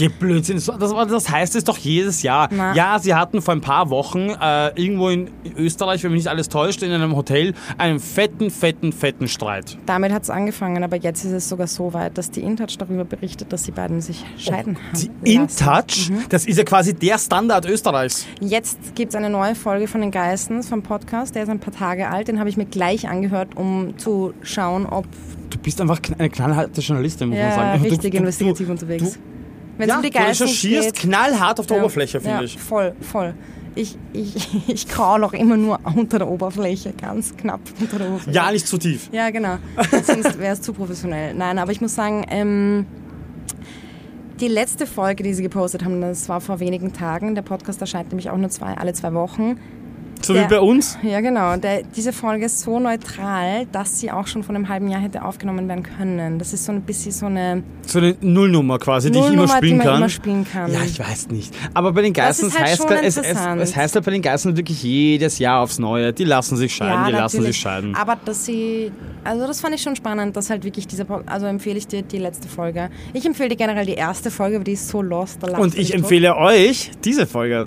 Blödsinn, 0.07 0.57
das, 0.57 0.93
das 1.09 1.29
heißt 1.31 1.57
es 1.57 1.65
doch 1.65 1.77
jedes 1.79 2.23
Jahr. 2.23 2.49
Na. 2.53 2.75
Ja, 2.75 2.99
sie 3.01 3.15
hatten 3.15 3.43
vor 3.43 3.55
ein 3.55 3.61
paar 3.61 3.91
Wochen 3.91 4.31
äh, 4.41 4.69
irgendwo 4.81 5.09
in 5.09 5.31
Österreich, 5.57 6.05
wenn 6.05 6.13
mich 6.13 6.21
nicht 6.21 6.29
alles 6.29 6.49
täuscht, 6.49 6.83
in 6.83 6.93
einem 6.93 7.17
Hotel 7.17 7.55
einen 7.77 7.99
fetten, 7.99 8.51
fetten, 8.51 8.93
fetten 8.93 9.27
Streit. 9.27 9.77
Damit 9.87 10.13
hat 10.13 10.23
es 10.23 10.31
angefangen, 10.31 10.85
aber 10.85 10.97
jetzt 10.97 11.25
ist 11.25 11.33
es 11.33 11.49
sogar 11.49 11.67
so 11.67 11.93
weit, 11.95 12.17
dass 12.17 12.31
die 12.31 12.43
InTouch 12.43 12.77
darüber 12.79 13.05
berichtet, 13.05 13.53
dass 13.53 13.65
sie 13.65 13.73
beiden 13.73 14.01
sich 14.01 14.25
scheiden 14.37 14.77
haben. 14.77 15.11
Die. 15.25 15.35
InTouch, 15.35 16.11
das 16.29 16.47
ist 16.47 16.59
ja 16.59 16.65
quasi 16.65 16.95
der 16.95 17.19
Standard 17.19 17.67
Österreichs. 17.67 18.27
Jetzt 18.41 18.95
gibt 18.95 19.11
es 19.11 19.17
eine 19.17 19.31
neue 19.31 19.55
Folge 19.55 19.89
von 19.89 20.01
den 20.01 20.11
Geissens 20.11 20.69
vom 20.69 20.83
Podcast, 20.83 21.35
der 21.35 21.43
ist 21.43 21.49
ein 21.49 21.61
paar 21.61 21.75
Tage 21.75 22.09
alt, 22.09 22.29
den 22.29 22.39
habe 22.39 22.49
ich 22.49 22.57
mir 22.57 22.67
gleich 22.67 23.09
angehört, 23.09 23.57
um 23.57 23.99
zu 23.99 24.35
schauen, 24.43 24.87
ob 24.87 25.07
Du 25.51 25.57
bist 25.59 25.81
einfach 25.81 25.99
eine 26.19 26.29
knallharte 26.29 26.81
Journalistin, 26.83 27.29
muss 27.29 27.39
man 27.39 27.49
ja, 27.49 27.55
sagen. 27.55 27.83
Du- 27.83 27.89
richtig 27.89 28.11
du, 28.11 28.19
investigativ 28.19 28.67
du, 28.67 28.73
unterwegs. 28.73 29.19
Du, 29.79 29.83
Wenn 29.83 29.89
ja, 29.91 29.97
um 29.97 30.03
die 30.03 30.11
du 30.11 30.19
Geissens 30.19 30.51
recherchierst 30.51 30.95
geht, 30.95 31.03
knallhart 31.03 31.61
auf 31.61 31.67
der 31.67 31.77
ja, 31.77 31.83
Oberfläche, 31.85 32.21
finde 32.21 32.39
ja, 32.39 32.43
ich. 32.43 32.59
Voll, 32.59 32.95
voll. 33.01 33.35
Ich, 33.77 33.97
ich, 34.13 34.49
ich 34.69 34.89
kraue 34.89 35.21
noch 35.21 35.33
immer 35.33 35.57
nur 35.57 35.79
unter 35.95 36.19
der 36.19 36.29
Oberfläche, 36.29 36.93
ganz 37.01 37.37
knapp 37.37 37.61
unter 37.81 37.99
der 37.99 38.09
Oberfläche. 38.09 38.35
Ja, 38.37 38.51
nicht 38.51 38.67
zu 38.67 38.77
tief. 38.77 39.09
Ja, 39.13 39.31
genau. 39.31 39.59
Sonst 40.03 40.37
wäre 40.41 40.55
es 40.55 40.63
zu 40.63 40.73
professionell. 40.73 41.33
Nein, 41.33 41.59
aber 41.59 41.71
ich 41.71 41.81
muss 41.81 41.95
sagen, 41.95 42.27
ähm, 42.29 42.87
die 44.41 44.49
letzte 44.49 44.85
Folge, 44.87 45.23
die 45.23 45.33
sie 45.33 45.45
gepostet 45.45 45.85
haben, 45.85 46.01
das 46.01 46.29
war 46.29 46.41
vor 46.41 46.59
wenigen 46.59 46.93
Tagen. 46.93 47.37
Der 47.37 47.43
Podcast 47.43 47.81
erscheint 47.81 48.09
nämlich 48.09 48.31
auch 48.31 48.37
nur 48.37 48.51
zwei, 48.51 48.75
alle 48.75 48.95
zwei 48.95 49.15
Wochen. 49.15 49.61
So 50.29 50.35
Der- 50.35 50.45
wie 50.45 50.49
bei 50.57 50.61
uns. 50.61 50.99
Ja, 51.03 51.23
genau. 51.23 51.57
Der, 51.57 51.85
diese 51.85 52.13
Folge 52.13 52.45
ist 52.45 52.61
so 52.61 52.79
neutral, 52.79 53.65
dass 53.73 53.99
sie 53.99 54.11
auch 54.13 54.27
schon 54.27 54.43
von 54.43 54.55
einem 54.55 54.69
halben 54.69 54.89
Jahr 54.89 55.01
hätte 55.01 55.25
aufgenommen 55.25 55.67
werden 55.69 55.83
können. 55.83 56.39
Das 56.39 56.53
ist 56.53 56.67
so 56.67 56.73
ein 56.73 56.83
bisschen 56.83 57.13
so 57.13 57.25
eine 57.25 57.63
So 57.87 57.99
eine 57.99 58.15
Nullnummer 58.21 58.79
quasi, 58.79 59.11
die 59.11 59.17
ich 59.19 59.25
immer 59.25 59.37
Nullnummer, 59.37 59.57
spielen 59.57 59.79
die 59.79 59.85
kann. 59.87 59.97
immer 59.97 60.09
spielen 60.11 60.47
kann. 60.47 60.71
Ja, 60.71 60.81
ich 60.85 61.01
weiß 61.01 61.29
nicht. 61.29 61.55
Aber 61.73 61.93
bei 61.93 62.03
den 62.03 62.13
Geissens 62.13 62.59
halt 62.59 62.69
heißt 62.69 62.91
es, 62.91 63.17
es, 63.17 63.27
es 63.27 63.75
heißt 63.75 63.95
halt 63.95 64.05
bei 64.05 64.11
den 64.11 64.21
Geissens 64.21 64.55
wirklich 64.55 64.83
jedes 64.83 65.39
Jahr 65.39 65.63
aufs 65.63 65.79
Neue. 65.79 66.13
Die 66.13 66.25
lassen 66.25 66.59
sich 66.59 66.75
scheiden, 66.75 67.07
die 67.07 67.13
lassen 67.13 67.41
sich 67.41 67.57
scheiden. 67.57 67.95
Aber 67.95 68.19
dass 68.23 68.45
sie, 68.45 68.93
also 69.25 69.47
das 69.47 69.63
fand 69.63 69.77
ich 69.77 69.81
schon 69.83 69.97
spannend, 69.97 70.37
dass 70.37 70.51
halt 70.51 70.63
wirklich 70.63 70.87
diese, 70.87 71.07
also 71.25 71.47
empfehle 71.47 71.79
ich 71.79 71.87
dir 71.87 72.03
die 72.03 72.19
letzte 72.19 72.49
Folge. 72.49 72.91
Ich 73.15 73.25
empfehle 73.25 73.49
dir 73.49 73.57
generell 73.57 73.87
die 73.87 73.95
erste 73.95 74.31
Folge, 74.31 74.57
aber 74.57 74.65
die 74.65 74.73
ist 74.73 74.89
so 74.89 75.01
lost. 75.01 75.43
Und 75.43 75.75
ich 75.79 75.93
tot. 75.93 76.01
empfehle 76.01 76.37
euch 76.37 76.91
diese 77.03 77.27
Folge. 77.27 77.65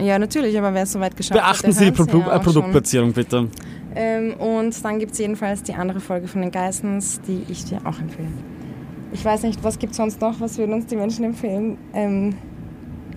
Ja, 0.00 0.18
natürlich, 0.18 0.56
aber 0.58 0.74
wer 0.74 0.82
es 0.82 0.92
soweit 0.92 1.16
geschafft 1.16 1.40
hat, 1.40 1.62
Beachten 1.62 1.72
Sie 1.72 1.90
Pro 1.90 2.18
ja 2.18 2.36
äh, 2.36 2.40
Produktplatzierung 2.40 3.12
bitte. 3.12 3.48
Ähm, 3.94 4.34
und 4.34 4.84
dann 4.84 4.98
gibt 4.98 5.12
es 5.12 5.18
jedenfalls 5.18 5.62
die 5.62 5.74
andere 5.74 6.00
Folge 6.00 6.28
von 6.28 6.42
den 6.42 6.50
Geissens, 6.50 7.20
die 7.26 7.42
ich 7.48 7.64
dir 7.64 7.78
auch 7.84 7.98
empfehle. 7.98 8.28
Ich 9.12 9.24
weiß 9.24 9.44
nicht, 9.44 9.64
was 9.64 9.78
gibt 9.78 9.92
es 9.92 9.96
sonst 9.96 10.20
noch? 10.20 10.38
Was 10.40 10.58
würden 10.58 10.74
uns 10.74 10.86
die 10.86 10.96
Menschen 10.96 11.24
empfehlen? 11.24 11.78
Ähm, 11.94 12.34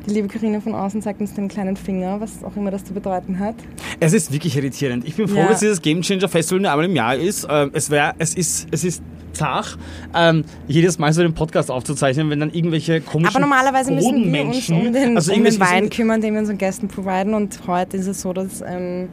die 0.08 0.14
liebe 0.14 0.30
Karina 0.30 0.62
von 0.62 0.74
außen 0.74 1.02
zeigt 1.02 1.20
uns 1.20 1.34
den 1.34 1.50
kleinen 1.50 1.76
Finger, 1.76 2.22
was 2.22 2.44
auch 2.44 2.56
immer 2.56 2.72
das 2.72 2.86
zu 2.86 2.94
bedeuten 2.94 3.40
hat. 3.40 3.56
Es 4.00 4.14
ist 4.14 4.32
wirklich 4.32 4.56
irritierend. 4.56 5.06
Ich 5.06 5.16
bin 5.16 5.28
froh, 5.28 5.40
Ja. 5.40 5.48
dass 5.50 5.60
dieses 5.60 5.82
Game 5.82 6.02
Changer 6.02 6.30
Festival 6.30 6.62
nur 6.62 6.72
einmal 6.72 6.86
im 6.86 6.96
Jahr 6.96 7.16
ist. 7.16 7.46
Ähm, 7.50 7.72
es, 7.74 7.90
wär, 7.90 8.16
es 8.18 8.34
ist. 8.36 8.68
Es 8.72 8.86
ist 8.86 9.04
zach, 9.40 9.78
ähm, 10.14 10.44
jedes 10.68 11.00
Mal 11.00 11.12
so 11.14 11.22
den 11.22 11.34
Podcast 11.34 11.72
aufzuzeichnen, 11.72 12.30
wenn 12.30 12.40
dann 12.40 12.52
irgendwelche 12.52 13.02
komischen 13.02 13.36
Aber 13.36 13.40
normalerweise 13.40 13.92
müssen 13.92 14.32
wir 14.32 14.46
uns 14.46 14.70
um 14.70 14.94
den, 14.94 15.16
also 15.18 15.34
um 15.34 15.44
den 15.44 15.60
Wein 15.60 15.90
kümmern, 15.90 16.22
den 16.22 16.34
wir 16.34 16.42
unseren 16.42 16.58
Gästen 16.58 16.88
providen. 16.88 17.34
Und 17.34 17.60
heute 17.68 17.98
ist 17.98 18.08
es 18.08 18.22
so, 18.22 18.34
dass 18.34 18.62
ähm, 18.62 19.10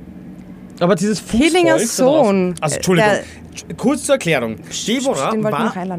Aber 0.80 0.94
dieses 0.96 1.20
Fußvolk 1.20 1.42
Hillingers 1.42 1.96
Sohn, 1.96 2.54
Also, 2.60 2.76
Entschuldigung. 2.76 3.10
der- 3.12 3.22
Kurz 3.78 4.02
zur 4.04 4.16
Erklärung. 4.16 4.56
Deborah 4.86 5.32
war. 5.42 5.98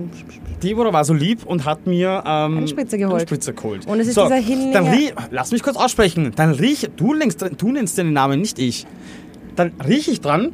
Deborah 0.61 0.93
war 0.93 1.03
so 1.05 1.13
lieb 1.13 1.43
und 1.43 1.65
hat 1.65 1.87
mir 1.87 2.21
ähm, 2.23 2.57
Einen 2.59 2.67
Spritzer 2.67 2.97
geholt. 2.99 3.15
einen 3.21 3.27
Spritzer 3.27 3.53
geholt. 3.53 3.87
Und 3.87 3.99
es 3.99 4.07
ist 4.09 4.13
so, 4.15 4.23
dieser 4.23 4.35
Hillinger- 4.35 4.73
Dann 4.73 4.87
riech, 4.89 5.13
lass 5.31 5.51
mich 5.51 5.63
kurz 5.63 5.75
aussprechen. 5.75 6.33
Dann 6.35 6.51
riech, 6.51 6.87
du, 6.95 7.13
längst, 7.13 7.43
du 7.57 7.71
nennst 7.71 7.97
den 7.97 8.13
Namen, 8.13 8.41
nicht 8.41 8.59
ich. 8.59 8.85
Dann 9.55 9.71
riech 9.87 10.07
ich 10.07 10.21
dran, 10.21 10.51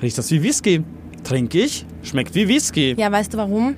riecht 0.00 0.16
das 0.16 0.30
wie 0.30 0.44
Whisky. 0.44 0.84
Trinke 1.24 1.58
ich, 1.58 1.86
schmeckt 2.02 2.34
wie 2.34 2.46
Whisky. 2.48 2.94
Ja, 2.96 3.10
weißt 3.10 3.34
du 3.34 3.38
warum? 3.38 3.76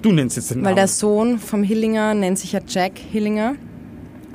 Du 0.00 0.12
nennst 0.12 0.36
jetzt 0.36 0.50
den 0.52 0.58
Weil 0.64 0.74
der 0.74 0.84
Namen. 0.84 0.88
Sohn 0.88 1.38
vom 1.38 1.62
Hillinger 1.62 2.14
nennt 2.14 2.38
sich 2.38 2.52
ja 2.52 2.60
Jack 2.66 2.98
Hillinger. 2.98 3.56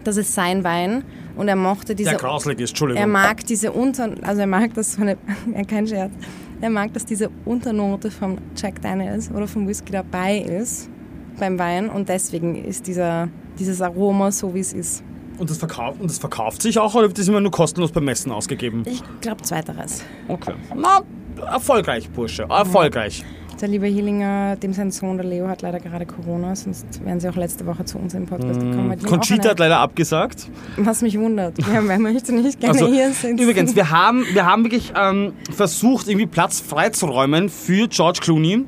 Das 0.03 0.17
ist 0.17 0.33
sein 0.33 0.63
Wein. 0.63 1.03
Und 1.35 1.47
er 1.47 1.55
mochte 1.55 1.95
diese 1.95 2.11
Der 2.11 2.19
grauslig 2.19 2.59
ist, 2.59 2.71
Entschuldigung. 2.71 3.01
Er 3.01 3.07
mag 3.07 3.45
diese 3.45 3.71
Unter... 3.71 4.11
Also 4.21 4.41
er 4.41 4.47
mag 4.47 4.73
das 4.73 4.93
so 4.93 5.01
eine... 5.01 5.17
Kein 5.67 5.87
Scherz. 5.87 6.11
Er 6.61 6.69
mag, 6.69 6.93
dass 6.93 7.05
diese 7.05 7.29
Unternote 7.45 8.11
vom 8.11 8.37
Jack 8.55 8.81
Daniels 8.81 9.31
oder 9.31 9.47
vom 9.47 9.67
Whisky 9.67 9.91
dabei 9.91 10.37
ist 10.37 10.89
beim 11.39 11.57
Wein 11.57 11.89
und 11.89 12.09
deswegen 12.09 12.55
ist 12.63 12.87
dieser, 12.87 13.29
dieses 13.57 13.81
Aroma 13.81 14.31
so, 14.31 14.53
wie 14.53 14.59
es 14.59 14.71
ist. 14.73 15.03
und, 15.39 15.49
das 15.49 15.57
verkauft, 15.57 15.99
und 15.99 16.09
das 16.09 16.19
verkauft 16.19 16.61
sich 16.61 16.77
auch 16.77 16.93
oder 16.93 17.07
wird 17.07 17.17
das 17.17 17.27
immer 17.27 17.41
nur 17.41 17.51
kostenlos 17.51 17.91
beim 17.91 18.05
Messen 18.05 18.31
ausgegeben? 18.31 18.83
Ich 18.85 19.01
glaube 19.19 19.41
zweiteres. 19.41 20.03
Okay. 20.27 20.53
Na, 20.75 21.01
erfolgreich, 21.45 22.09
Bursche. 22.09 22.43
Erfolgreich. 22.49 23.23
Der 23.61 23.69
liebe 23.69 23.85
Hillinger, 23.85 24.55
dem 24.57 24.73
sein 24.73 24.91
Sohn, 24.91 25.15
der 25.15 25.25
Leo, 25.25 25.47
hat 25.47 25.61
leider 25.61 25.79
gerade 25.79 26.05
Corona, 26.05 26.53
sonst 26.55 26.85
wären 27.05 27.19
sie 27.19 27.29
auch 27.29 27.35
letzte 27.35 27.65
Woche 27.65 27.85
zu 27.85 27.97
uns 27.97 28.13
im 28.13 28.25
Podcast 28.25 28.59
gekommen. 28.59 28.91
haben 28.91 28.99
auch 29.05 29.07
Conchita 29.09 29.49
hat 29.51 29.59
leider 29.59 29.77
abgesagt. 29.79 30.47
was 30.75 31.01
mich 31.01 31.17
wundert. 31.17 31.57
Ja, 31.59 31.81
wer 31.87 31.99
möchte 31.99 32.33
nicht 32.33 32.59
gerne 32.59 32.73
Also, 32.73 32.91
hier 32.91 33.09
sitzen? 33.13 33.37
übrigens, 33.37 33.75
wir 33.75 33.89
haben, 33.89 34.25
wir 34.33 34.45
haben 34.45 34.63
wirklich 34.65 34.91
ähm, 34.99 35.33
versucht, 35.55 36.07
irgendwie 36.09 36.25
Platz 36.25 36.59
freizuräumen 36.59 37.47
für 37.47 37.87
George 37.87 38.19
Clooney. 38.21 38.65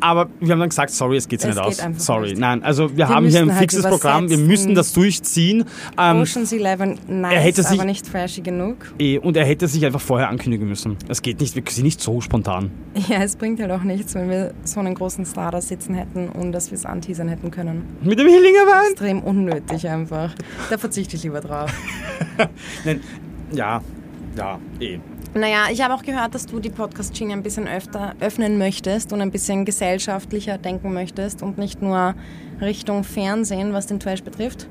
Aber 0.00 0.28
wir 0.40 0.52
haben 0.52 0.60
dann 0.60 0.68
gesagt, 0.68 0.90
sorry, 0.90 1.16
es 1.16 1.26
geht 1.28 1.40
Es 1.40 1.46
nicht 1.46 1.56
geht 1.56 1.64
aus. 1.84 2.04
Sorry, 2.04 2.30
nicht. 2.30 2.38
nein. 2.38 2.62
Also 2.62 2.90
wir, 2.90 2.96
Wir 2.98 3.08
haben 3.08 3.26
hier 3.28 3.40
ein 3.40 3.50
halt 3.50 3.60
fixes 3.60 3.84
Programm, 3.84 4.28
wir 4.28 4.36
übersetzen. 4.36 4.46
müssen 4.46 4.74
das 4.74 4.92
durchziehen. 4.92 5.64
Ähm, 5.98 6.20
Ocean's 6.20 6.52
Eleven, 6.52 6.98
nice, 7.08 7.32
er 7.34 7.40
hätte 7.40 7.62
sich- 7.62 7.78
aber 7.78 7.84
nicht 7.84 8.06
flashy 8.06 8.40
genug. 8.42 8.76
eh, 8.98 9.18
und 9.18 9.36
er 9.36 9.44
hätte 9.44 9.66
sich 9.68 9.84
einfach 9.84 10.00
vorher 10.00 10.28
ankündigen 10.28 10.68
müssen. 10.68 10.96
Es 11.08 11.22
geht 11.22 11.40
nicht, 11.40 11.54
wir 11.56 11.62
sind 11.68 11.84
nicht 11.84 12.00
so 12.00 12.20
spontan. 12.20 12.70
Ja, 13.08 13.22
es 13.22 13.36
bringt 13.36 13.60
halt 13.60 13.70
auch 13.70 13.82
nichts, 13.82 14.14
wenn 14.14 14.28
wir 14.30 14.52
so 14.64 14.80
einen 14.80 14.94
großen 14.94 15.24
Star 15.24 15.50
da 15.50 15.60
sitzen 15.60 15.94
hätten 15.94 16.28
und 16.28 16.52
dass 16.52 16.70
wir 16.70 16.76
es 16.76 16.84
anteasern 16.86 17.28
hätten 17.28 17.50
können. 17.50 17.82
Mit 18.02 18.18
dem 18.18 18.26
Hillinger 18.28 18.60
Wein? 18.66 18.90
Extrem 18.92 19.20
unnötig 19.22 19.88
einfach. 19.88 20.34
Da 20.70 20.78
verzichte 20.78 21.16
ich 21.16 21.22
lieber 21.24 21.40
drauf. 21.40 21.72
Nein, 22.84 23.00
ja, 23.52 23.80
ja, 24.36 24.58
eh. 24.80 24.98
Naja, 25.34 25.66
ich 25.70 25.82
habe 25.82 25.94
auch 25.94 26.02
gehört, 26.02 26.34
dass 26.34 26.46
du 26.46 26.58
die 26.58 26.70
Podcast-Schiene 26.70 27.32
ein 27.34 27.42
bisschen 27.42 27.68
öfter 27.68 28.14
öffnen 28.20 28.58
möchtest 28.58 29.12
und 29.12 29.20
ein 29.20 29.30
bisschen 29.30 29.64
gesellschaftlicher 29.64 30.58
denken 30.58 30.92
möchtest 30.92 31.42
und 31.42 31.58
nicht 31.58 31.82
nur 31.82 32.14
Richtung 32.60 33.04
Fernsehen, 33.04 33.72
was 33.72 33.86
den 33.86 34.00
Trash 34.00 34.22
betrifft. 34.22 34.68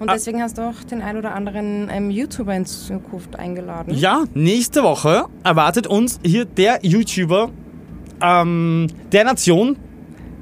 Und 0.00 0.08
Ah. 0.08 0.14
deswegen 0.14 0.42
hast 0.42 0.58
du 0.58 0.62
auch 0.62 0.82
den 0.90 1.00
ein 1.02 1.16
oder 1.16 1.34
anderen 1.34 1.88
ähm, 1.92 2.10
YouTuber 2.10 2.54
in 2.56 2.66
Zukunft 2.66 3.36
eingeladen. 3.38 3.94
Ja, 3.94 4.24
nächste 4.34 4.82
Woche 4.82 5.26
erwartet 5.44 5.86
uns 5.86 6.18
hier 6.24 6.44
der 6.44 6.80
YouTuber 6.82 7.50
ähm, 8.22 8.88
der 9.12 9.24
Nation, 9.24 9.76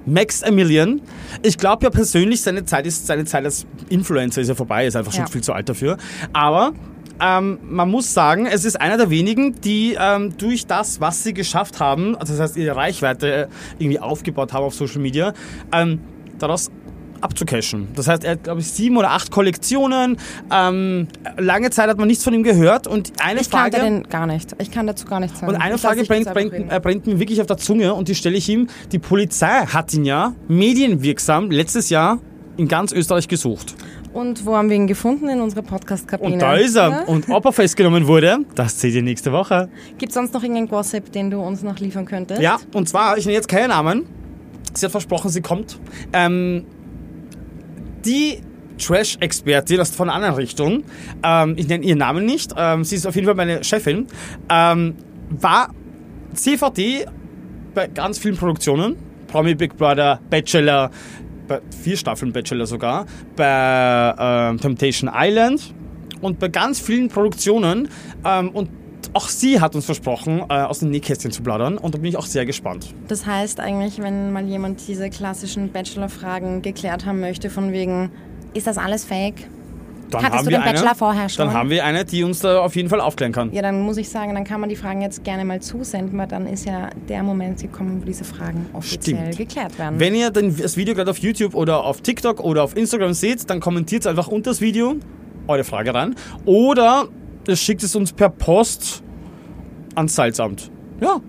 Max 0.07 0.41
Emilian. 0.41 1.03
Ich 1.43 1.59
glaube 1.59 1.85
ja 1.85 1.91
persönlich, 1.91 2.41
seine 2.41 2.65
Zeit 2.65 2.87
ist 2.87 3.07
seine 3.07 3.25
Zeit 3.27 3.45
als 3.45 3.67
Influencer 3.91 4.41
ist 4.41 4.49
ja 4.49 4.55
vorbei, 4.55 4.87
ist 4.87 4.97
einfach 4.97 5.13
schon 5.13 5.25
Ja. 5.25 5.31
viel 5.31 5.43
zu 5.43 5.53
alt 5.53 5.69
dafür. 5.69 5.99
Aber 6.33 6.73
ähm, 7.21 7.59
man 7.69 7.91
muss 7.91 8.13
sagen, 8.15 8.47
es 8.47 8.65
ist 8.65 8.81
einer 8.81 8.97
der 8.97 9.11
wenigen, 9.11 9.61
die 9.61 9.97
ähm, 9.99 10.37
durch 10.39 10.67
das, 10.67 11.01
was 11.01 11.25
sie 11.25 11.35
geschafft 11.35 11.81
haben, 11.81 12.17
also 12.17 12.33
das 12.33 12.41
heißt 12.41 12.57
ihre 12.57 12.77
Reichweite 12.77 13.49
irgendwie 13.79 13.99
aufgebaut 14.01 14.53
haben 14.53 14.65
auf 14.65 14.75
Social 14.75 15.01
Media, 15.01 15.33
ähm, 15.73 16.01
daraus 16.39 16.71
abzucashen. 17.21 17.89
Das 17.97 18.07
heißt, 18.07 18.23
er 18.23 18.33
hat, 18.33 18.45
glaube 18.45 18.61
ich, 18.61 18.71
sieben 18.71 18.97
oder 18.97 19.11
acht 19.11 19.33
Kollektionen. 19.33 20.19
Ähm, 20.53 21.09
lange 21.37 21.71
Zeit 21.71 21.89
hat 21.89 21.99
man 21.99 22.07
nichts 22.07 22.23
von 22.23 22.33
ihm 22.33 22.45
gehört. 22.45 22.87
Und 22.87 23.13
eine 23.21 23.41
Ich 23.41 23.49
Frage. 23.49 23.77
kannte 23.77 23.85
den 23.87 24.03
gar 24.09 24.27
nicht. 24.27 24.55
Ich 24.61 24.71
kann 24.71 24.87
dazu 24.87 25.05
gar 25.07 25.19
nichts 25.19 25.41
sagen. 25.41 25.53
Und 25.53 25.61
eine 25.61 25.75
Ich 25.75 25.81
Frage 25.81 26.05
brennt, 26.05 26.33
brennt, 26.33 26.53
äh, 26.53 26.81
brennt 26.81 27.07
mir 27.09 27.19
wirklich 27.19 27.41
auf 27.41 27.49
der 27.49 27.57
Zunge 27.57 27.95
und 27.95 28.07
die 28.07 28.15
stelle 28.15 28.37
ich 28.37 28.49
ihm. 28.49 28.69
Die 28.93 29.01
Polizei 29.01 29.49
hat 29.67 29.93
ihn 29.95 30.05
ja 30.05 30.35
medienwirksam 30.47 31.51
letztes 31.51 31.91
Jahr 31.91 32.21
in 32.57 32.69
ganz 32.69 32.93
Österreich 32.93 33.27
gesucht. 33.29 33.75
Und 34.13 34.45
wo 34.47 34.57
haben 34.57 34.69
wir 34.69 34.77
ihn 34.77 34.87
gefunden? 34.87 35.29
In 35.29 35.41
unserer 35.41 35.63
Podcast-Kabine. 35.63 36.35
Und 36.35 36.43
da 36.43 36.55
ist 36.55 36.77
er. 36.77 36.91
Ja? 36.91 37.03
Und 37.05 37.29
ob 37.29 37.45
er 37.45 37.53
festgenommen 37.53 38.07
wurde, 38.07 38.39
das 38.55 38.81
seht 38.81 38.95
ihr 38.95 39.03
nächste 39.03 39.33
Woche. 39.33 39.69
Gibt 39.99 40.11
es 40.11 40.15
sonst 40.15 40.35
noch 40.35 40.43
irgendeinen 40.43 40.69
Gossip, 40.69 41.13
den 41.13 41.31
du 41.31 41.41
uns 41.41 41.63
noch 41.63 41.79
liefern 41.79 42.05
könntest? 42.05 42.41
Ja, 42.41 42.59
und 42.73 42.89
zwar, 42.89 43.19
ich 43.19 43.27
nenne 43.27 43.37
jetzt 43.37 43.49
keinen 43.49 43.69
Namen. 43.69 44.07
Sie 44.75 44.85
hat 44.85 44.93
versprochen, 44.93 45.31
sie 45.31 45.41
kommt. 45.41 45.79
Ähm, 46.13 46.65
die 48.05 48.41
Trash-Expertin 48.79 49.81
aus 49.81 49.91
von 49.91 50.09
einer 50.09 50.17
anderen 50.17 50.37
Richtung, 50.37 50.85
ähm, 51.23 51.55
ich 51.57 51.69
nenne 51.69 51.85
ihren 51.85 51.99
Namen 51.99 52.25
nicht, 52.25 52.55
ähm, 52.57 52.85
sie 52.85 52.97
ist 52.97 53.07
auf 53.07 53.15
jeden 53.15 53.27
Fall 53.27 53.35
meine 53.35 53.65
Chefin, 53.65 54.07
ähm, 54.49 54.95
war 55.31 55.71
CVD 56.35 57.07
bei 57.75 57.89
ganz 57.89 58.19
vielen 58.19 58.37
Produktionen. 58.37 58.97
Promi 59.27 59.55
Big 59.55 59.77
Brother, 59.77 60.21
Bachelor, 60.31 60.91
vier 61.83 61.97
Staffeln 61.97 62.33
Bachelor 62.33 62.67
sogar, 62.67 63.07
bei 63.37 64.15
ähm, 64.19 64.61
Temptation 64.61 65.11
Island 65.13 65.75
und 66.21 66.39
bei 66.39 66.49
ganz 66.49 66.81
vielen 66.81 67.09
Produktionen. 67.09 67.89
Ähm, 68.25 68.51
und 68.51 68.71
auch 69.15 69.29
sie 69.29 69.61
hat 69.61 69.75
uns 69.75 69.87
versprochen, 69.87 70.41
äh, 70.49 70.55
aus 70.55 70.81
dem 70.81 70.91
Nähkästchen 70.91 71.31
zu 71.31 71.43
plaudern. 71.43 71.79
Und 71.79 71.95
da 71.95 71.99
bin 71.99 72.07
ich 72.07 72.17
auch 72.17 72.27
sehr 72.27 72.45
gespannt. 72.47 72.95
Das 73.09 73.27
heißt 73.27 73.61
eigentlich, 73.61 73.99
wenn 73.99 74.33
mal 74.33 74.45
jemand 74.45 74.87
diese 74.87 75.11
klassischen 75.11 75.71
Bachelor-Fragen 75.73 76.63
geklärt 76.63 77.07
haben 77.07 77.21
möchte, 77.21 77.51
von 77.51 77.73
wegen, 77.73 78.11
ist 78.55 78.67
das 78.67 78.79
alles 78.79 79.05
fake? 79.05 79.49
Dann 80.11 80.23
Hattest 80.23 80.39
haben 80.39 80.45
du 80.47 80.51
wir 80.51 80.59
den 80.59 80.65
Bachelor 80.65 80.91
eine, 80.91 80.99
vorher 80.99 81.29
schon? 81.29 81.47
Dann 81.47 81.55
haben 81.55 81.71
wir 81.71 81.85
eine, 81.85 82.05
die 82.05 82.25
uns 82.25 82.41
da 82.41 82.61
auf 82.61 82.77
jeden 82.77 82.89
Fall 82.89 83.01
aufklären 83.01 83.33
kann. 83.33 83.53
Ja, 83.53 83.63
dann 83.63 83.81
muss 83.83 83.97
ich 83.97 84.09
sagen, 84.09 84.35
dann 84.35 84.45
kann 84.45 84.61
man 84.61 84.69
die 84.69 84.77
Fragen 84.77 85.03
jetzt 85.03 85.25
gerne 85.25 85.45
mal 85.45 85.61
zusenden, 85.61 86.19
weil 86.19 86.27
dann 86.27 86.47
ist 86.47 86.67
ja 86.67 86.91
der 87.09 87.23
Moment 87.23 87.61
gekommen, 87.61 88.01
wo 88.01 88.07
diese 88.07 88.25
Fragen 88.25 88.67
offiziell 88.73 89.33
Stimmt. 89.33 89.37
geklärt 89.37 89.79
werden. 89.79 90.01
Wenn 90.01 90.15
ihr 90.15 90.31
das 90.31 90.77
Video 90.77 90.95
gerade 90.95 91.11
auf 91.11 91.19
YouTube 91.19 91.55
oder 91.55 91.85
auf 91.85 92.01
TikTok 92.01 92.41
oder 92.41 92.63
auf 92.63 92.77
Instagram 92.77 93.13
seht, 93.13 93.49
dann 93.51 93.61
kommentiert 93.61 94.07
einfach 94.07 94.29
unter 94.29 94.51
das 94.51 94.61
Video 94.61 94.97
eure 95.47 95.65
Frage 95.65 95.95
rein. 95.95 96.15
Oder 96.45 97.09
schickt 97.53 97.83
es 97.83 97.97
uns 97.97 98.13
per 98.13 98.29
Post 98.29 99.03
ans 99.95 100.15
Salzamt. 100.15 100.71
Ja, 101.01 101.21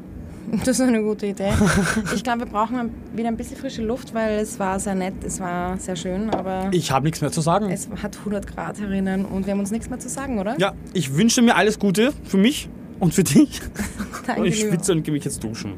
Das 0.66 0.80
ist 0.80 0.82
eine 0.82 1.02
gute 1.02 1.28
Idee. 1.28 1.52
Ich 2.16 2.24
glaube, 2.24 2.40
wir 2.40 2.46
brauchen 2.48 2.92
wieder 3.16 3.28
ein 3.28 3.38
bisschen 3.38 3.58
frische 3.58 3.82
Luft, 3.82 4.14
weil 4.14 4.40
es 4.40 4.60
war 4.60 4.80
sehr 4.80 4.96
nett, 4.96 5.14
es 5.24 5.40
war 5.40 5.78
sehr 5.78 5.96
schön, 5.96 6.30
aber 6.30 6.70
ich 6.72 6.92
habe 6.92 7.06
nichts 7.06 7.22
mehr 7.22 7.32
zu 7.32 7.42
sagen. 7.42 7.70
es 7.70 7.88
hat 8.02 8.18
100 8.18 8.48
Grad 8.48 8.80
herinnen 8.80 9.26
und 9.26 9.46
wir 9.46 9.54
haben 9.54 9.60
uns 9.60 9.72
nichts 9.72 9.90
mehr 9.90 10.00
zu 10.00 10.10
sagen, 10.10 10.40
oder? 10.40 10.56
Ja, 10.60 10.74
ich 10.94 11.16
wünsche 11.16 11.42
mir 11.42 11.56
alles 11.56 11.80
Gute 11.80 12.14
für 12.24 12.38
mich 12.38 12.70
und 13.00 13.14
für 13.14 13.24
dich. 13.24 13.62
Danke, 14.26 14.42
Und 14.42 14.48
ich 14.48 14.60
schwitze 14.60 14.92
und 14.92 15.04
gehe 15.04 15.14
mich 15.14 15.24
jetzt 15.24 15.44
duschen. 15.44 15.74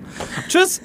Tschüss! 0.47 0.81